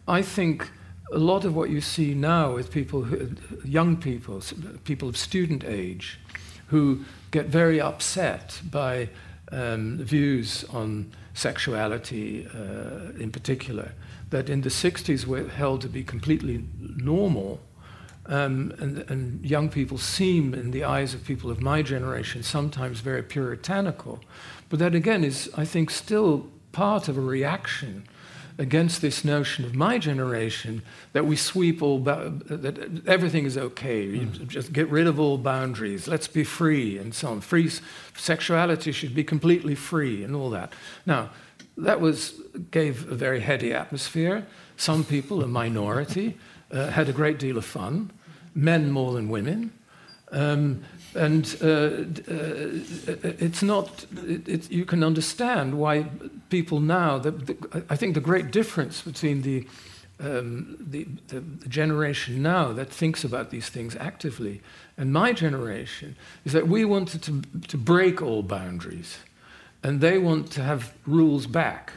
[0.07, 0.69] I think
[1.11, 4.41] a lot of what you see now with people, who, young people,
[4.85, 6.17] people of student age,
[6.67, 9.09] who get very upset by
[9.55, 13.93] um, views on sexuality uh, in particular,
[14.29, 17.59] that in the 60s were held to be completely normal.
[18.27, 22.99] Um, and, and young people seem, in the eyes of people of my generation, sometimes
[22.99, 24.19] very puritanical.
[24.69, 28.07] But that again is, I think, still part of a reaction
[28.57, 30.81] against this notion of my generation
[31.13, 36.07] that we sweep all, that everything is okay, you just get rid of all boundaries,
[36.07, 37.41] let's be free, and so on.
[37.41, 37.69] Free
[38.15, 40.71] sexuality should be completely free, and all that.
[41.05, 41.31] Now,
[41.77, 42.41] that was
[42.71, 44.47] gave a very heady atmosphere.
[44.77, 46.37] Some people, a minority,
[46.71, 48.11] uh, had a great deal of fun,
[48.53, 49.73] men more than women.
[50.31, 50.83] Um,
[51.15, 56.05] and uh, uh, it's not, it, it, you can understand why
[56.49, 59.67] people now, the, the, I think the great difference between the,
[60.19, 64.61] um, the, the, the generation now that thinks about these things actively
[64.97, 69.17] and my generation is that we wanted to, to break all boundaries
[69.83, 71.93] and they want to have rules back.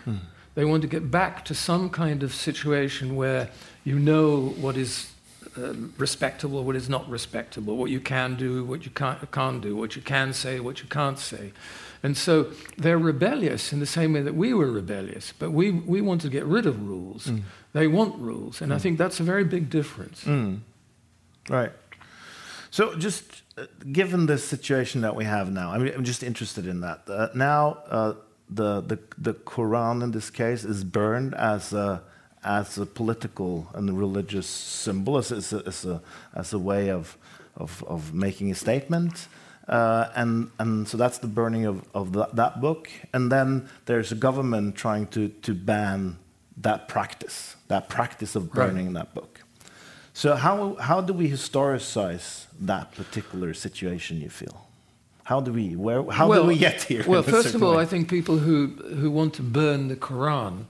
[0.55, 3.49] They want to get back to some kind of situation where
[3.85, 5.13] you know what is
[5.65, 9.77] um, respectable, what is not respectable, what you can do, what you can't, can't do,
[9.77, 11.53] what you can say, what you can't say.
[12.03, 16.01] And so they're rebellious in the same way that we were rebellious, but we, we
[16.01, 17.27] want to get rid of rules.
[17.27, 17.43] Mm.
[17.73, 18.75] They want rules, and mm.
[18.75, 20.25] I think that's a very big difference.
[20.25, 20.61] Mm.
[21.49, 21.73] Right.
[22.71, 26.67] So, just uh, given the situation that we have now, I mean, I'm just interested
[26.67, 27.03] in that.
[27.09, 28.15] Uh, now, uh,
[28.51, 32.03] the, the, the Quran in this case is burned as a,
[32.45, 36.01] as a political and religious symbol, as, as, a, as, a,
[36.35, 37.17] as a way of,
[37.57, 39.29] of, of making a statement.
[39.67, 42.89] Uh, and, and so that's the burning of, of the, that book.
[43.13, 46.17] And then there's a government trying to, to ban
[46.57, 48.95] that practice, that practice of burning right.
[48.95, 49.41] that book.
[50.15, 54.67] So, how, how do we historicize that particular situation, you feel?
[55.23, 57.05] How do we, where, how well, do we get here?
[57.07, 57.83] Well, first of all, way?
[57.83, 58.69] I think people who,
[58.99, 60.65] who want to burn the Quran,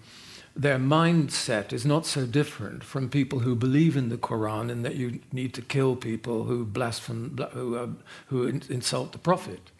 [0.58, 4.96] their mindset is not so different from people who believe in the Quran and that
[4.96, 7.86] you need to kill people who blaspheme, who, uh,
[8.26, 9.70] who insult the Prophet.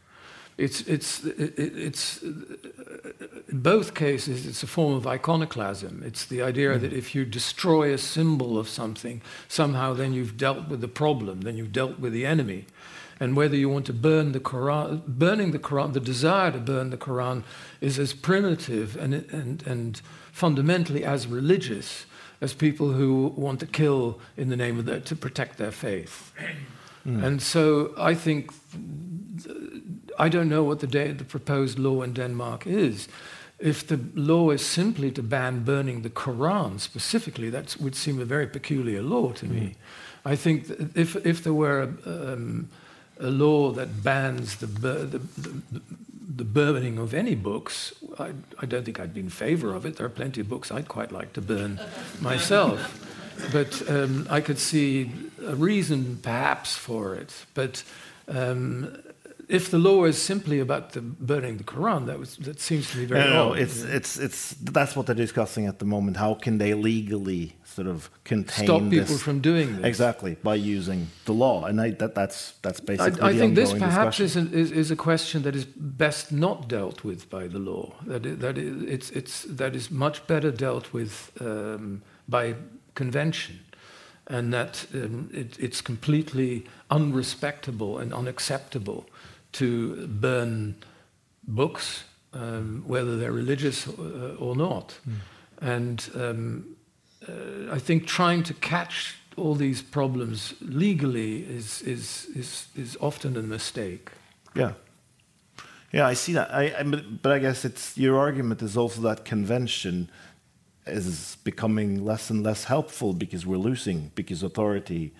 [0.57, 2.59] It's, it's, it's, in
[3.51, 6.03] both cases, it's a form of iconoclasm.
[6.05, 6.81] It's the idea mm.
[6.81, 11.41] that if you destroy a symbol of something, somehow then you've dealt with the problem,
[11.41, 12.66] then you've dealt with the enemy
[13.20, 16.91] and whether you want to burn the Quran, burning the Quran, the desire to burn
[16.91, 17.43] the Quran
[17.81, 20.01] is as primitive and, and, and
[20.39, 22.07] fundamentally as religious
[22.41, 26.32] as people who want to kill in the name of their, to protect their faith.
[27.05, 27.24] Mm.
[27.24, 28.53] And so I think,
[30.18, 33.09] I don't know what the, day, the proposed law in Denmark is.
[33.59, 38.24] If the law is simply to ban burning the Quran specifically, that would seem a
[38.24, 39.61] very peculiar law to me.
[39.61, 39.74] Mm.
[40.32, 42.68] I think if, if there were um,
[43.18, 45.80] a law that bans the, the, the,
[46.39, 49.97] the burning of any books, I, I, don't think I'd be in favor of it.
[49.97, 51.80] There are plenty of books I'd quite like to burn
[52.20, 52.80] myself.
[53.53, 55.11] But um, I could see
[55.45, 57.34] a reason perhaps for it.
[57.55, 57.82] But
[58.28, 58.97] um,
[59.49, 62.99] if the law is simply about the burning the Quran, that, was, that seems to
[62.99, 66.19] be very no, no, it's, it's, it's, that's what they're discussing at the moment.
[66.19, 69.23] How can they legally sort of contain stop people this.
[69.23, 73.21] from doing this exactly by using the law, and I, that, that's that's basically.
[73.23, 76.69] I, I think this perhaps is, an, is, is a question that is best not
[76.69, 77.95] dealt with by the law.
[78.07, 82.55] That it, that it's it's that is much better dealt with um, by
[82.95, 83.61] convention,
[84.27, 89.07] and that um, it, it's completely unrespectable and unacceptable
[89.53, 90.77] to burn
[91.47, 94.99] books, um, whether they're religious or, uh, or not.
[95.09, 95.15] Mm.
[95.61, 96.77] And um,
[97.29, 103.37] uh, I think trying to catch all these problems legally is, is, is, is often
[103.37, 104.11] a mistake.
[104.55, 104.73] Yeah.
[105.93, 106.53] Yeah, I see that.
[106.53, 110.11] I, I, but I guess it's your argument is also that convention
[110.87, 115.13] is becoming less and less helpful because we're losing, because authority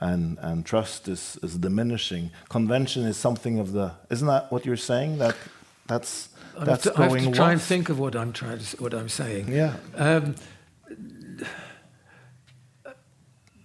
[0.00, 2.30] and, and trust is, is diminishing.
[2.48, 3.92] Convention is something of the.
[4.10, 5.18] Isn't that what you're saying?
[5.18, 5.36] That
[5.86, 8.32] that's that's I have to, going I have to try and think of what I'm
[8.32, 9.52] trying to, what I'm saying.
[9.52, 9.76] Yeah.
[9.94, 10.34] Um,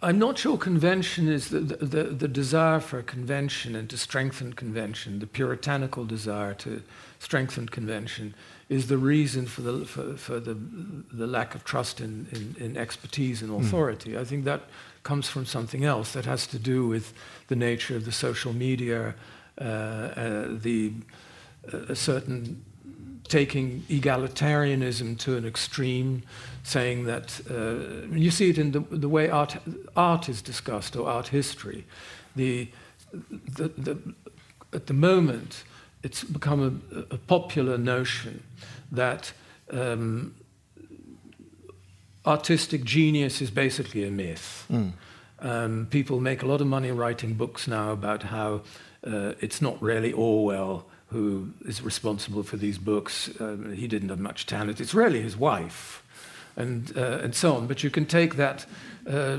[0.01, 5.17] I'm not sure convention is the, the, the, desire for convention and to strengthen convention,
[5.17, 6.83] the puritanical desire to
[7.17, 8.36] strengthen convention,
[8.69, 10.53] is the reason for the, for, for the,
[11.11, 13.61] the lack of trust in, in, in expertise and hmm.
[13.61, 14.11] authority.
[14.11, 14.19] Mm.
[14.19, 14.61] I think that
[15.05, 17.13] comes from something else that has to do with
[17.47, 19.13] the nature of the social media,
[19.61, 20.91] uh, uh, the,
[21.71, 22.65] uh, certain
[23.27, 26.23] taking egalitarianism to an extreme,
[26.63, 29.55] saying that uh, you see it in the, the way art,
[29.95, 31.85] art is discussed or art history.
[32.35, 32.67] The,
[33.13, 33.97] the, the,
[34.73, 35.63] at the moment,
[36.01, 38.43] it's become a, a popular notion
[38.91, 39.33] that
[39.71, 40.33] um,
[42.26, 44.65] artistic genius is basically a myth.
[44.71, 44.93] Mm.
[45.39, 48.61] Um, people make a lot of money writing books now about how
[49.05, 53.30] uh, it's not really Orwell who is responsible for these books.
[53.39, 54.82] Um, he didn't have much talent.
[54.82, 56.03] It's really his wife,
[56.55, 57.67] and uh, and so on.
[57.67, 58.65] But you can take that
[59.07, 59.38] uh,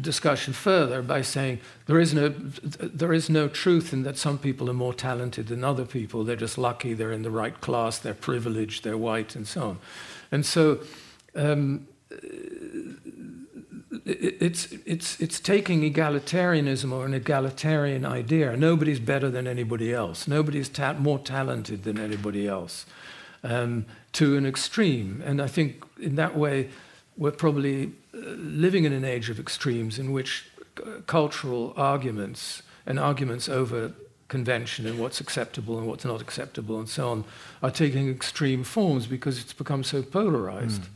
[0.00, 4.70] discussion further by saying there is no there is no truth in that some people
[4.70, 6.24] are more talented than other people.
[6.24, 6.94] They're just lucky.
[6.94, 7.98] They're in the right class.
[7.98, 8.82] They're privileged.
[8.82, 9.78] They're white, and so on.
[10.32, 10.80] And so.
[11.36, 11.88] Um,
[14.06, 18.56] it's, it's, it's taking egalitarianism or an egalitarian idea.
[18.56, 20.28] Nobody's better than anybody else.
[20.28, 22.86] Nobody's ta- more talented than anybody else
[23.42, 25.22] um, to an extreme.
[25.24, 26.70] And I think in that way,
[27.16, 30.46] we're probably uh, living in an age of extremes in which
[30.84, 33.92] uh, cultural arguments and arguments over
[34.28, 37.24] convention and what's acceptable and what's not acceptable and so on
[37.62, 40.82] are taking extreme forms because it's become so polarized.
[40.82, 40.88] Mm.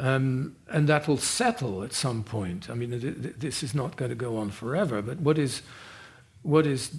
[0.00, 2.68] Um, and that will settle at some point.
[2.68, 5.62] I mean, this is not going to go on forever, but what is,
[6.42, 6.96] what is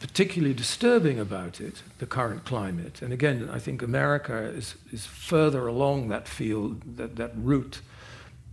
[0.00, 5.66] particularly disturbing about it, the current climate, and again, I think America is, is further
[5.66, 7.80] along that field, that, that route,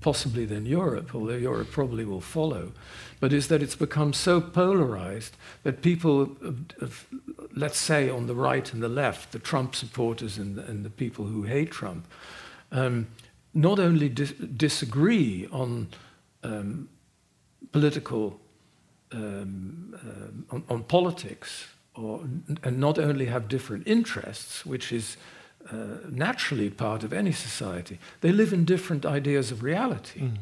[0.04, 2.74] possibly than Europe, although Europe probably will follow,
[3.20, 6.36] but is that it's become so polarized that people,
[7.56, 11.26] let's say on the right and the left, the Trump supporters and, and the people
[11.26, 12.06] who hate Trump,
[12.72, 13.08] um,
[13.54, 15.88] not only dis disagree on
[16.44, 16.90] um,
[17.72, 18.40] political,
[19.12, 22.22] um, uh, on, on, politics, or,
[22.64, 25.18] and not only have different interests, which is
[25.72, 30.22] uh, naturally part of any society, they live in different ideas of reality.
[30.22, 30.38] Mm.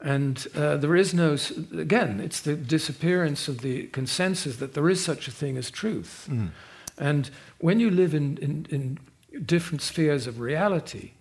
[0.00, 1.36] And uh, there is no,
[1.76, 6.28] again, it's the disappearance of the consensus that there is such a thing as truth.
[6.30, 6.50] Mm.
[6.98, 8.98] And when you live in, in, in
[9.44, 11.12] different spheres of reality,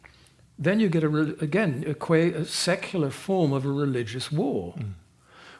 [0.59, 4.93] then you get a again a, a, secular form of a religious war, mm.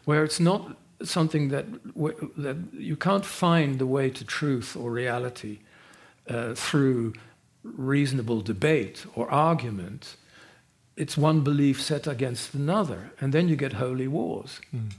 [0.06, 1.66] where it's not something that
[2.38, 5.60] that you can't find the way to truth or reality
[6.30, 7.14] uh, through
[7.64, 10.16] reasonable debate or argument.
[10.96, 14.92] It's one belief set against another, and then you get holy wars, mm.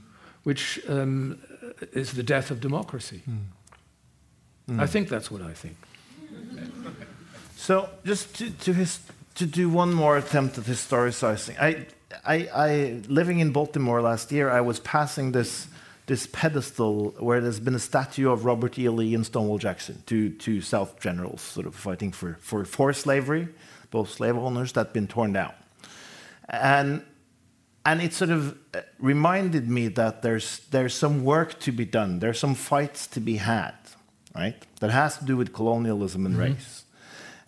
[0.43, 1.39] which um,
[1.91, 3.21] is the death of democracy.
[4.69, 4.79] Mm.
[4.79, 5.75] I think that's what I think.
[7.57, 8.99] So, just to, to his
[9.39, 11.57] to do one more attempt at historicizing.
[11.61, 11.85] I,
[12.25, 15.69] I, I, living in Baltimore last year, I was passing this,
[16.07, 18.89] this pedestal where there's been a statue of Robert E.
[18.89, 23.47] Lee and Stonewall Jackson, two, two South generals sort of fighting for, for, for slavery,
[23.91, 25.53] both slave owners, that had been torn down.
[26.49, 27.05] And,
[27.85, 32.19] and it sort of uh, reminded me that there's, there's some work to be done,
[32.19, 33.75] there's some fights to be had,
[34.35, 34.61] right?
[34.81, 36.55] That has to do with colonialism and mm -hmm.
[36.55, 36.83] race.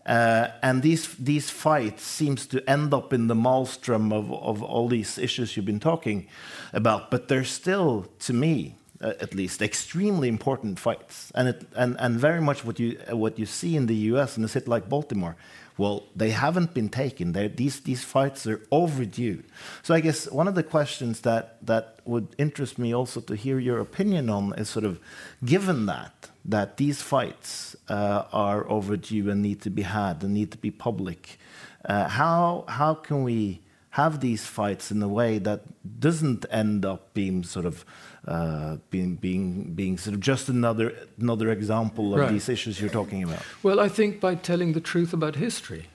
[0.05, 4.87] Uh, and these, these fights seems to end up in the maelstrom of, of all
[4.87, 6.27] these issues you've been talking
[6.73, 7.11] about.
[7.11, 11.31] But they're still, to me, uh, at least, extremely important fights.
[11.35, 14.43] And, it, and, and very much what you, what you see in the US in
[14.43, 15.35] a city like Baltimore,
[15.77, 17.31] well, they haven't been taken.
[17.31, 19.43] They're, these, these fights are overdue.
[19.83, 23.59] So I guess one of the questions that, that would interest me also to hear
[23.59, 24.99] your opinion on is sort of,
[25.45, 30.51] given that, that these fights uh, are overdue and need to be had and need
[30.51, 31.39] to be public.
[31.85, 33.61] Uh, how, how can we
[33.91, 35.61] have these fights in a way that
[35.99, 37.85] doesn't end up being sort of
[38.27, 42.31] uh, being, being, being sort of just another, another example of right.
[42.31, 43.41] these issues you're talking about?
[43.63, 45.87] Well, I think by telling the truth about history,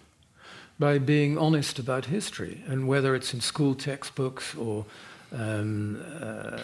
[0.78, 4.84] by being honest about history, and whether it's in school textbooks or
[5.32, 6.58] um, uh,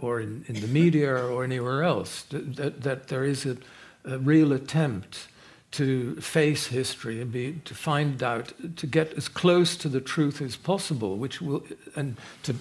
[0.00, 3.56] or in, in, the media or anywhere else, that, that there is a,
[4.04, 5.28] a, real attempt
[5.70, 10.42] to face history and be, to find out, to get as close to the truth
[10.42, 11.62] as possible, which will,
[11.94, 12.54] and to,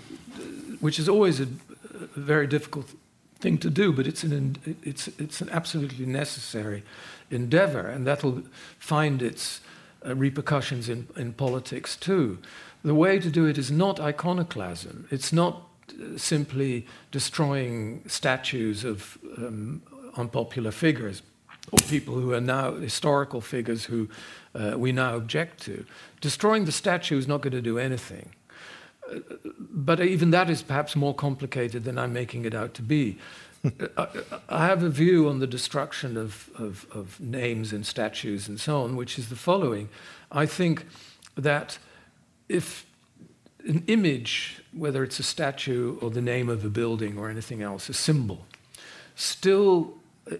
[0.79, 1.47] which is always a,
[2.15, 2.91] a very difficult
[3.39, 6.83] thing to do, but it's an, it's, it's an absolutely necessary
[7.31, 8.43] endeavor, and that'll
[8.77, 9.61] find its
[10.05, 12.37] uh, repercussions in, in politics too.
[12.83, 15.07] The way to do it is not iconoclasm.
[15.11, 19.81] It's not uh, simply destroying statues of um,
[20.15, 21.21] unpopular figures
[21.71, 24.09] or people who are now historical figures who
[24.55, 25.85] uh, we now object to.
[26.21, 28.31] Destroying the statue is not going to do anything.
[29.11, 29.19] Uh,
[29.59, 33.17] but even that is perhaps more complicated than I'm making it out to be.
[33.97, 34.07] I,
[34.47, 38.83] I, have a view on the destruction of, of, of names and statues and so
[38.83, 39.89] on, which is the following.
[40.31, 40.85] I think
[41.35, 41.77] that
[42.49, 42.85] if
[43.65, 47.87] an image, whether it's a statue or the name of a building or anything else,
[47.87, 48.45] a symbol,
[49.15, 49.93] still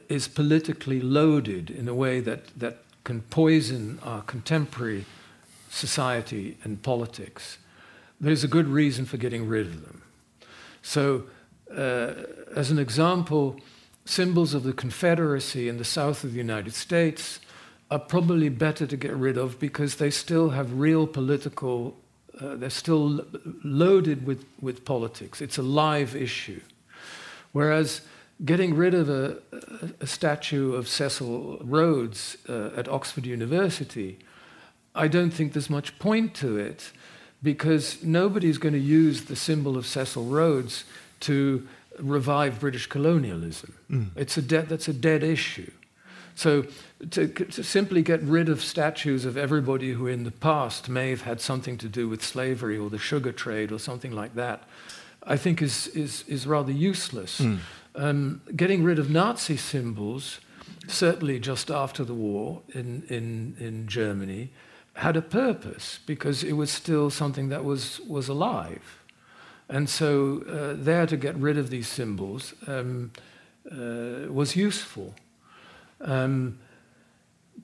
[0.08, 5.06] is politically loaded in a way that, that can poison our contemporary
[5.70, 7.58] society and politics,
[8.20, 10.02] there's a good reason for getting rid of them.
[10.82, 11.24] So,
[11.72, 12.14] uh,
[12.56, 13.60] as an example,
[14.06, 17.40] symbols of the Confederacy in the south of the United States
[17.92, 21.96] are probably better to get rid of because they still have real political,
[22.40, 23.26] uh, they're still
[23.64, 25.42] loaded with, with politics.
[25.42, 26.62] It's a live issue.
[27.52, 28.02] Whereas
[28.46, 29.38] getting rid of a,
[30.00, 34.20] a statue of Cecil Rhodes uh, at Oxford University,
[34.94, 36.92] I don't think there's much point to it
[37.42, 40.84] because nobody's going to use the symbol of Cecil Rhodes
[41.22, 41.68] to
[41.98, 43.74] revive British colonialism.
[43.90, 44.10] Mm.
[44.16, 45.72] It's a de- that's a dead issue.
[46.36, 46.66] So
[47.12, 51.22] to, to, simply get rid of statues of everybody who in the past may have
[51.22, 54.64] had something to do with slavery or the sugar trade or something like that,
[55.24, 57.40] I think is, is, is rather useless.
[57.40, 57.60] Mm.
[57.96, 60.40] Um, getting rid of Nazi symbols,
[60.88, 64.52] certainly just after the war in, in, in Germany,
[64.94, 69.00] had a purpose because it was still something that was, was alive.
[69.70, 73.12] And so uh, there to get rid of these symbols um,
[73.72, 75.14] uh, was useful.
[76.02, 76.60] Um,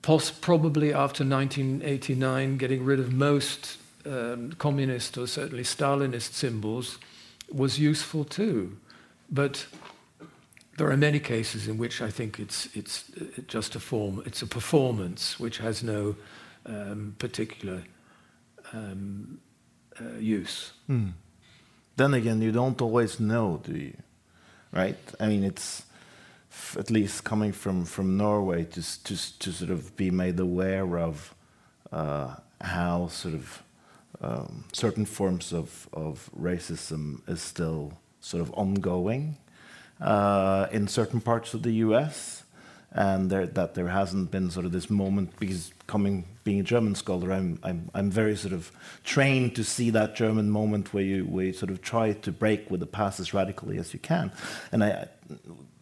[0.05, 6.99] probably after 1989, getting rid of most um, communist or certainly Stalinist symbols
[7.51, 8.77] was useful too.
[9.31, 9.65] But
[10.77, 13.05] there are many cases in which I think it's, it's
[13.47, 16.15] just a form, it's a performance which has no
[16.67, 17.81] um, particular
[18.73, 19.39] um,
[19.99, 20.73] uh, use.
[20.87, 21.13] Mm.
[21.95, 23.97] Then again, you don't always know, do you?
[24.71, 24.97] Right?
[25.19, 25.84] I mean, it's
[26.77, 31.33] at least coming from, from Norway to, to, to sort of be made aware of
[31.91, 33.63] uh, how sort of
[34.21, 39.37] um, certain forms of, of racism is still sort of ongoing
[40.01, 42.43] uh, in certain parts of the US
[42.91, 46.95] and there, that there hasn't been sort of this moment because coming being a German
[46.95, 48.71] scholar, I'm, I'm, I'm very sort of
[49.03, 52.71] trained to see that German moment where you, where you sort of try to break
[52.71, 54.31] with the past as radically as you can.
[54.71, 55.07] And I,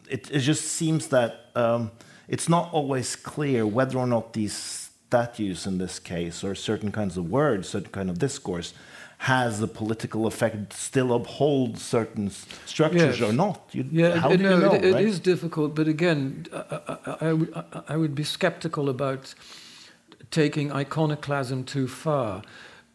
[0.10, 1.92] it, it just seems that um,
[2.28, 7.18] it's not always clear whether or not these statues in this case or certain kinds
[7.18, 8.74] of words, certain kind of discourse,
[9.20, 12.30] has a political effect, still uphold certain
[12.66, 13.30] structures yes.
[13.30, 13.70] or not?
[13.72, 14.74] You, yeah, how it, do you know?
[14.74, 15.06] It, it right?
[15.06, 19.34] is difficult, but again, I, I, I, I, would be skeptical about
[20.30, 22.42] taking iconoclasm too far.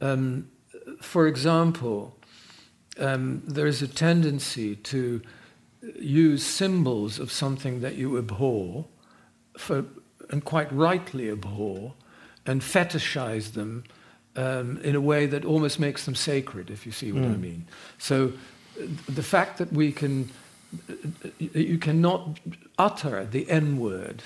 [0.00, 0.50] Um,
[1.00, 2.18] for example,
[2.98, 5.22] um, there is a tendency to
[5.98, 8.84] use symbols of something that you abhor,
[9.56, 9.84] for,
[10.30, 11.94] and quite rightly abhor,
[12.46, 13.84] and fetishize them
[14.36, 17.34] um, in a way that almost makes them sacred, if you see what mm.
[17.34, 17.66] I mean.
[17.98, 18.32] So
[19.08, 20.30] the fact that we can,
[21.38, 22.38] you cannot
[22.78, 24.22] utter the N word,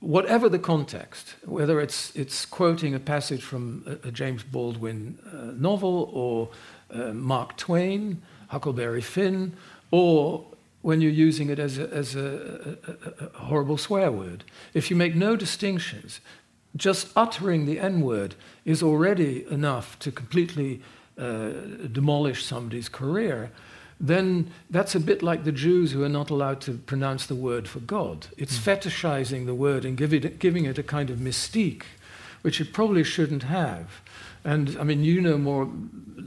[0.00, 5.52] whatever the context, whether it's, it's quoting a passage from a, a James Baldwin uh,
[5.54, 6.48] novel or
[6.92, 9.56] uh, Mark Twain, Huckleberry Finn,
[9.90, 10.44] or
[10.82, 14.44] when you're using it as a, as a, a, a horrible swear word.
[14.72, 16.20] If you make no distinctions,
[16.76, 20.80] just uttering the N word is already enough to completely
[21.18, 21.50] uh,
[21.92, 23.50] demolish somebody's career,
[24.00, 27.68] then that's a bit like the Jews who are not allowed to pronounce the word
[27.68, 28.28] for God.
[28.38, 28.62] It's mm.
[28.62, 31.82] fetishizing the word and give it, giving it a kind of mystique,
[32.40, 34.00] which it probably shouldn't have.
[34.44, 35.70] And I mean, you know more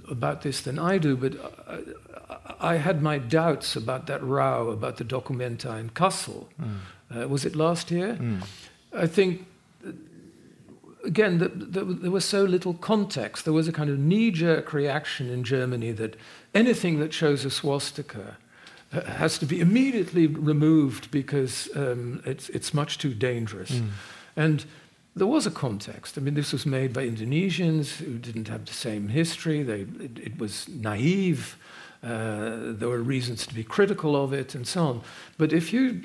[0.09, 1.34] about this than I do, but
[2.59, 6.47] I, I had my doubts about that row about the Documenta in Kassel.
[6.61, 7.24] Mm.
[7.24, 8.16] Uh, was it last year?
[8.20, 8.43] Mm.
[8.93, 9.45] I think
[11.03, 13.45] again, the, the, there was so little context.
[13.45, 16.16] There was a kind of knee jerk reaction in Germany that
[16.53, 18.38] anything that shows a swastika
[18.91, 23.72] has to be immediately removed because um, it's, it's much too dangerous.
[23.72, 23.89] Mm.
[24.36, 24.66] And
[25.16, 26.18] there was a context.
[26.18, 30.20] I mean, this was made by Indonesians who didn't have the same history, they, it,
[30.20, 31.57] it was naive.
[32.03, 35.01] Uh, there were reasons to be critical of it and so on.
[35.38, 36.03] But if you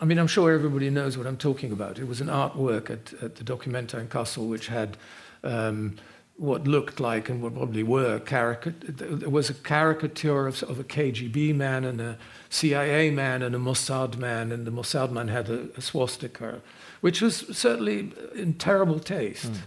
[0.00, 1.98] I mean, I'm sure everybody knows what I'm talking about.
[1.98, 4.96] It was an artwork at, at the Documenta in Kassel, which had
[5.42, 5.96] um,
[6.36, 11.54] what looked like and what probably were There was a caricature of, of, a KGB
[11.54, 12.18] man and a
[12.48, 16.62] CIA man and a Mossad man, and the Mossad man had a, a swastika,
[17.04, 19.52] which was certainly in terrible taste.
[19.52, 19.58] Mm.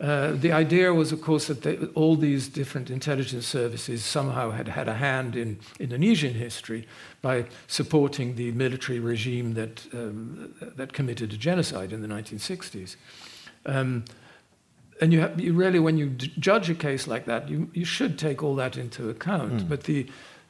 [0.00, 4.68] Uh, the idea was, of course, that they, all these different intelligence services somehow had
[4.68, 6.86] had a hand in Indonesian history
[7.20, 12.94] by supporting the military regime that, um, that committed a genocide in the 1960s.
[13.66, 14.04] Um,
[15.00, 18.18] and you, have, you, really, when you judge a case like that, you, you should
[18.18, 19.52] take all that into account.
[19.52, 19.68] Mm.
[19.68, 20.06] But the,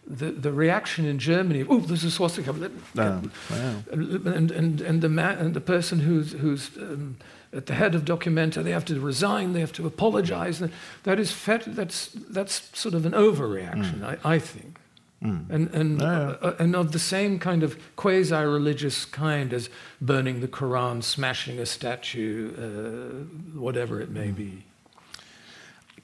[0.08, 2.50] the, the reaction in Germany, oh, there's a swastika.
[2.50, 3.74] Oh, wow.
[3.92, 7.18] And, and, and, the man, and the person who's, who's um,
[7.52, 10.62] at the head of Documenta, they have to resign, they have to apologize.
[11.02, 14.18] That is fet- that's, that's sort of an overreaction, mm.
[14.24, 14.78] I, I, think.
[15.22, 15.50] Mm.
[15.50, 16.36] And, and, yeah.
[16.40, 19.68] uh, and of the same kind of quasi religious kind as
[20.00, 24.36] burning the Quran, smashing a statue, uh, whatever it may mm.
[24.36, 24.64] be.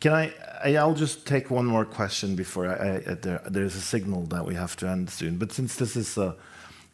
[0.00, 0.32] Can I?
[0.76, 4.54] I'll just take one more question before I, I, there, there's a signal that we
[4.54, 5.36] have to end soon.
[5.38, 6.36] But since this is a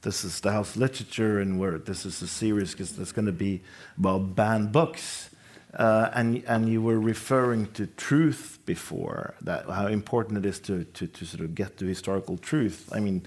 [0.03, 3.33] this is the house literature and where this is a series because that's going to
[3.33, 3.63] be
[3.99, 5.31] about banned books
[5.75, 10.85] uh, and and you were referring to truth before that how important it is to,
[10.85, 13.23] to, to sort of get to historical truth i mean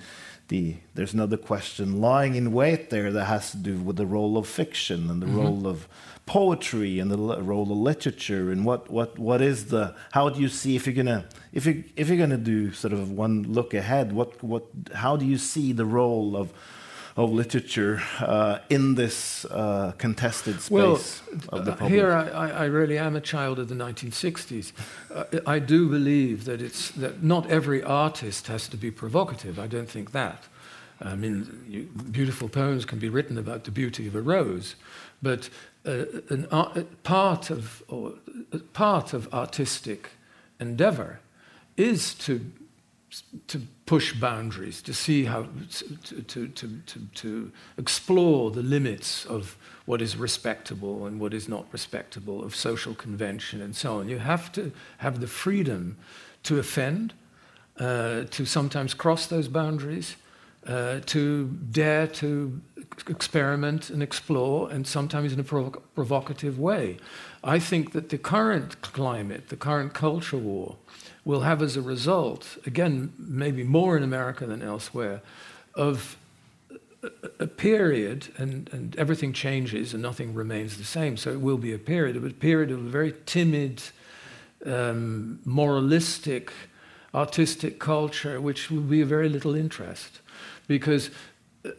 [0.47, 4.37] the there's another question lying in wait there that has to do with the role
[4.37, 5.43] of fiction and the mm -hmm.
[5.43, 5.87] role of
[6.25, 10.47] poetry and the role of literature and what what what is the how do you
[10.47, 14.13] see if you're gonna if you if you're gonna do sort of one look ahead
[14.13, 14.63] what what
[14.95, 16.53] how do you see the role of
[17.15, 20.93] of literature uh, in this uh, contested space well,
[21.49, 21.91] of the uh, public?
[21.91, 24.71] here I, I, really am a child of the 1960s.
[25.13, 29.59] Uh, I do believe that it's that not every artist has to be provocative.
[29.59, 30.45] I don't think that.
[31.01, 34.75] I mean, you, beautiful poems can be written about the beauty of a rose,
[35.21, 35.49] but
[35.85, 38.13] uh, an art, part of or,
[38.73, 40.11] part of artistic
[40.59, 41.19] endeavor
[41.77, 42.51] is to
[43.47, 45.45] to push boundaries, to see how,
[46.03, 51.47] to, to, to, to, to explore the limits of what is respectable and what is
[51.47, 54.09] not respectable, of social convention and so on.
[54.09, 55.97] You have to have the freedom
[56.43, 57.13] to offend,
[57.77, 60.15] uh, to sometimes cross those boundaries,
[60.65, 62.61] uh, to dare to
[63.07, 66.97] experiment and explore, and sometimes in a provo- provocative way.
[67.43, 70.77] I think that the current climate, the current culture war,
[71.25, 75.21] will have as a result, again, maybe more in America than elsewhere,
[75.73, 76.17] of
[77.39, 81.17] a period, and, and everything changes and nothing remains the same.
[81.17, 83.81] So it will be a period, a period of a very timid,
[84.65, 86.51] um, moralistic,
[87.13, 90.19] artistic culture, which will be of very little interest.
[90.67, 91.09] Because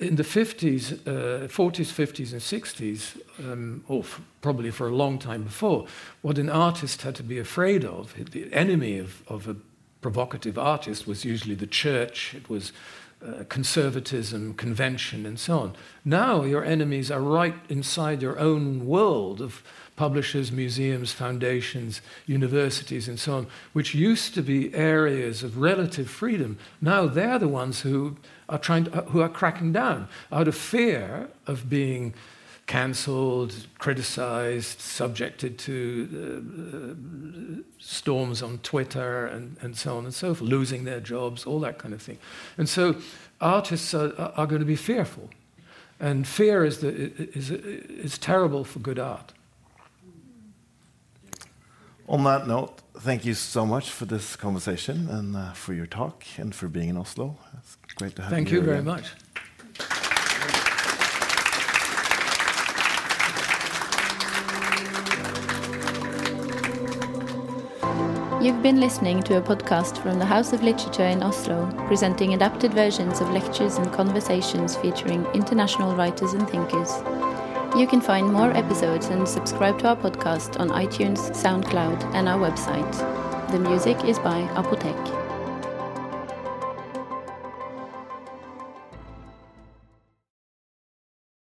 [0.00, 5.18] in the 50s, uh, 40s, 50s, and 60s, um, or f- probably for a long
[5.18, 5.86] time before,
[6.22, 9.56] what an artist had to be afraid of, the enemy of, of a
[10.00, 12.72] provocative artist was usually the church, it was
[13.24, 15.76] uh, conservatism, convention, and so on.
[16.04, 19.62] Now your enemies are right inside your own world of
[19.96, 26.58] publishers, museums, foundations, universities, and so on, which used to be areas of relative freedom.
[26.80, 28.16] Now they're the ones who
[28.48, 32.14] are trying to, who are cracking down out of fear of being
[32.66, 40.48] cancelled, criticized, subjected to uh, storms on Twitter, and, and so on and so forth,
[40.48, 42.18] losing their jobs, all that kind of thing.
[42.56, 42.96] And so
[43.40, 45.28] artists are, are going to be fearful.
[46.00, 49.33] And fear is, the, is, is terrible for good art.
[52.06, 56.24] On that note, thank you so much for this conversation and uh, for your talk
[56.36, 57.38] and for being in Oslo.
[57.58, 58.58] It's great to have thank you.
[58.58, 58.84] Thank you very again.
[58.84, 59.12] much.
[68.44, 72.74] You've been listening to a podcast from the House of Literature in Oslo, presenting adapted
[72.74, 76.90] versions of lectures and conversations featuring international writers and thinkers.
[77.76, 82.38] You can find more episodes and subscribe to our podcast on iTunes, SoundCloud, and our
[82.38, 83.50] website.
[83.50, 85.23] The music is by Apotek.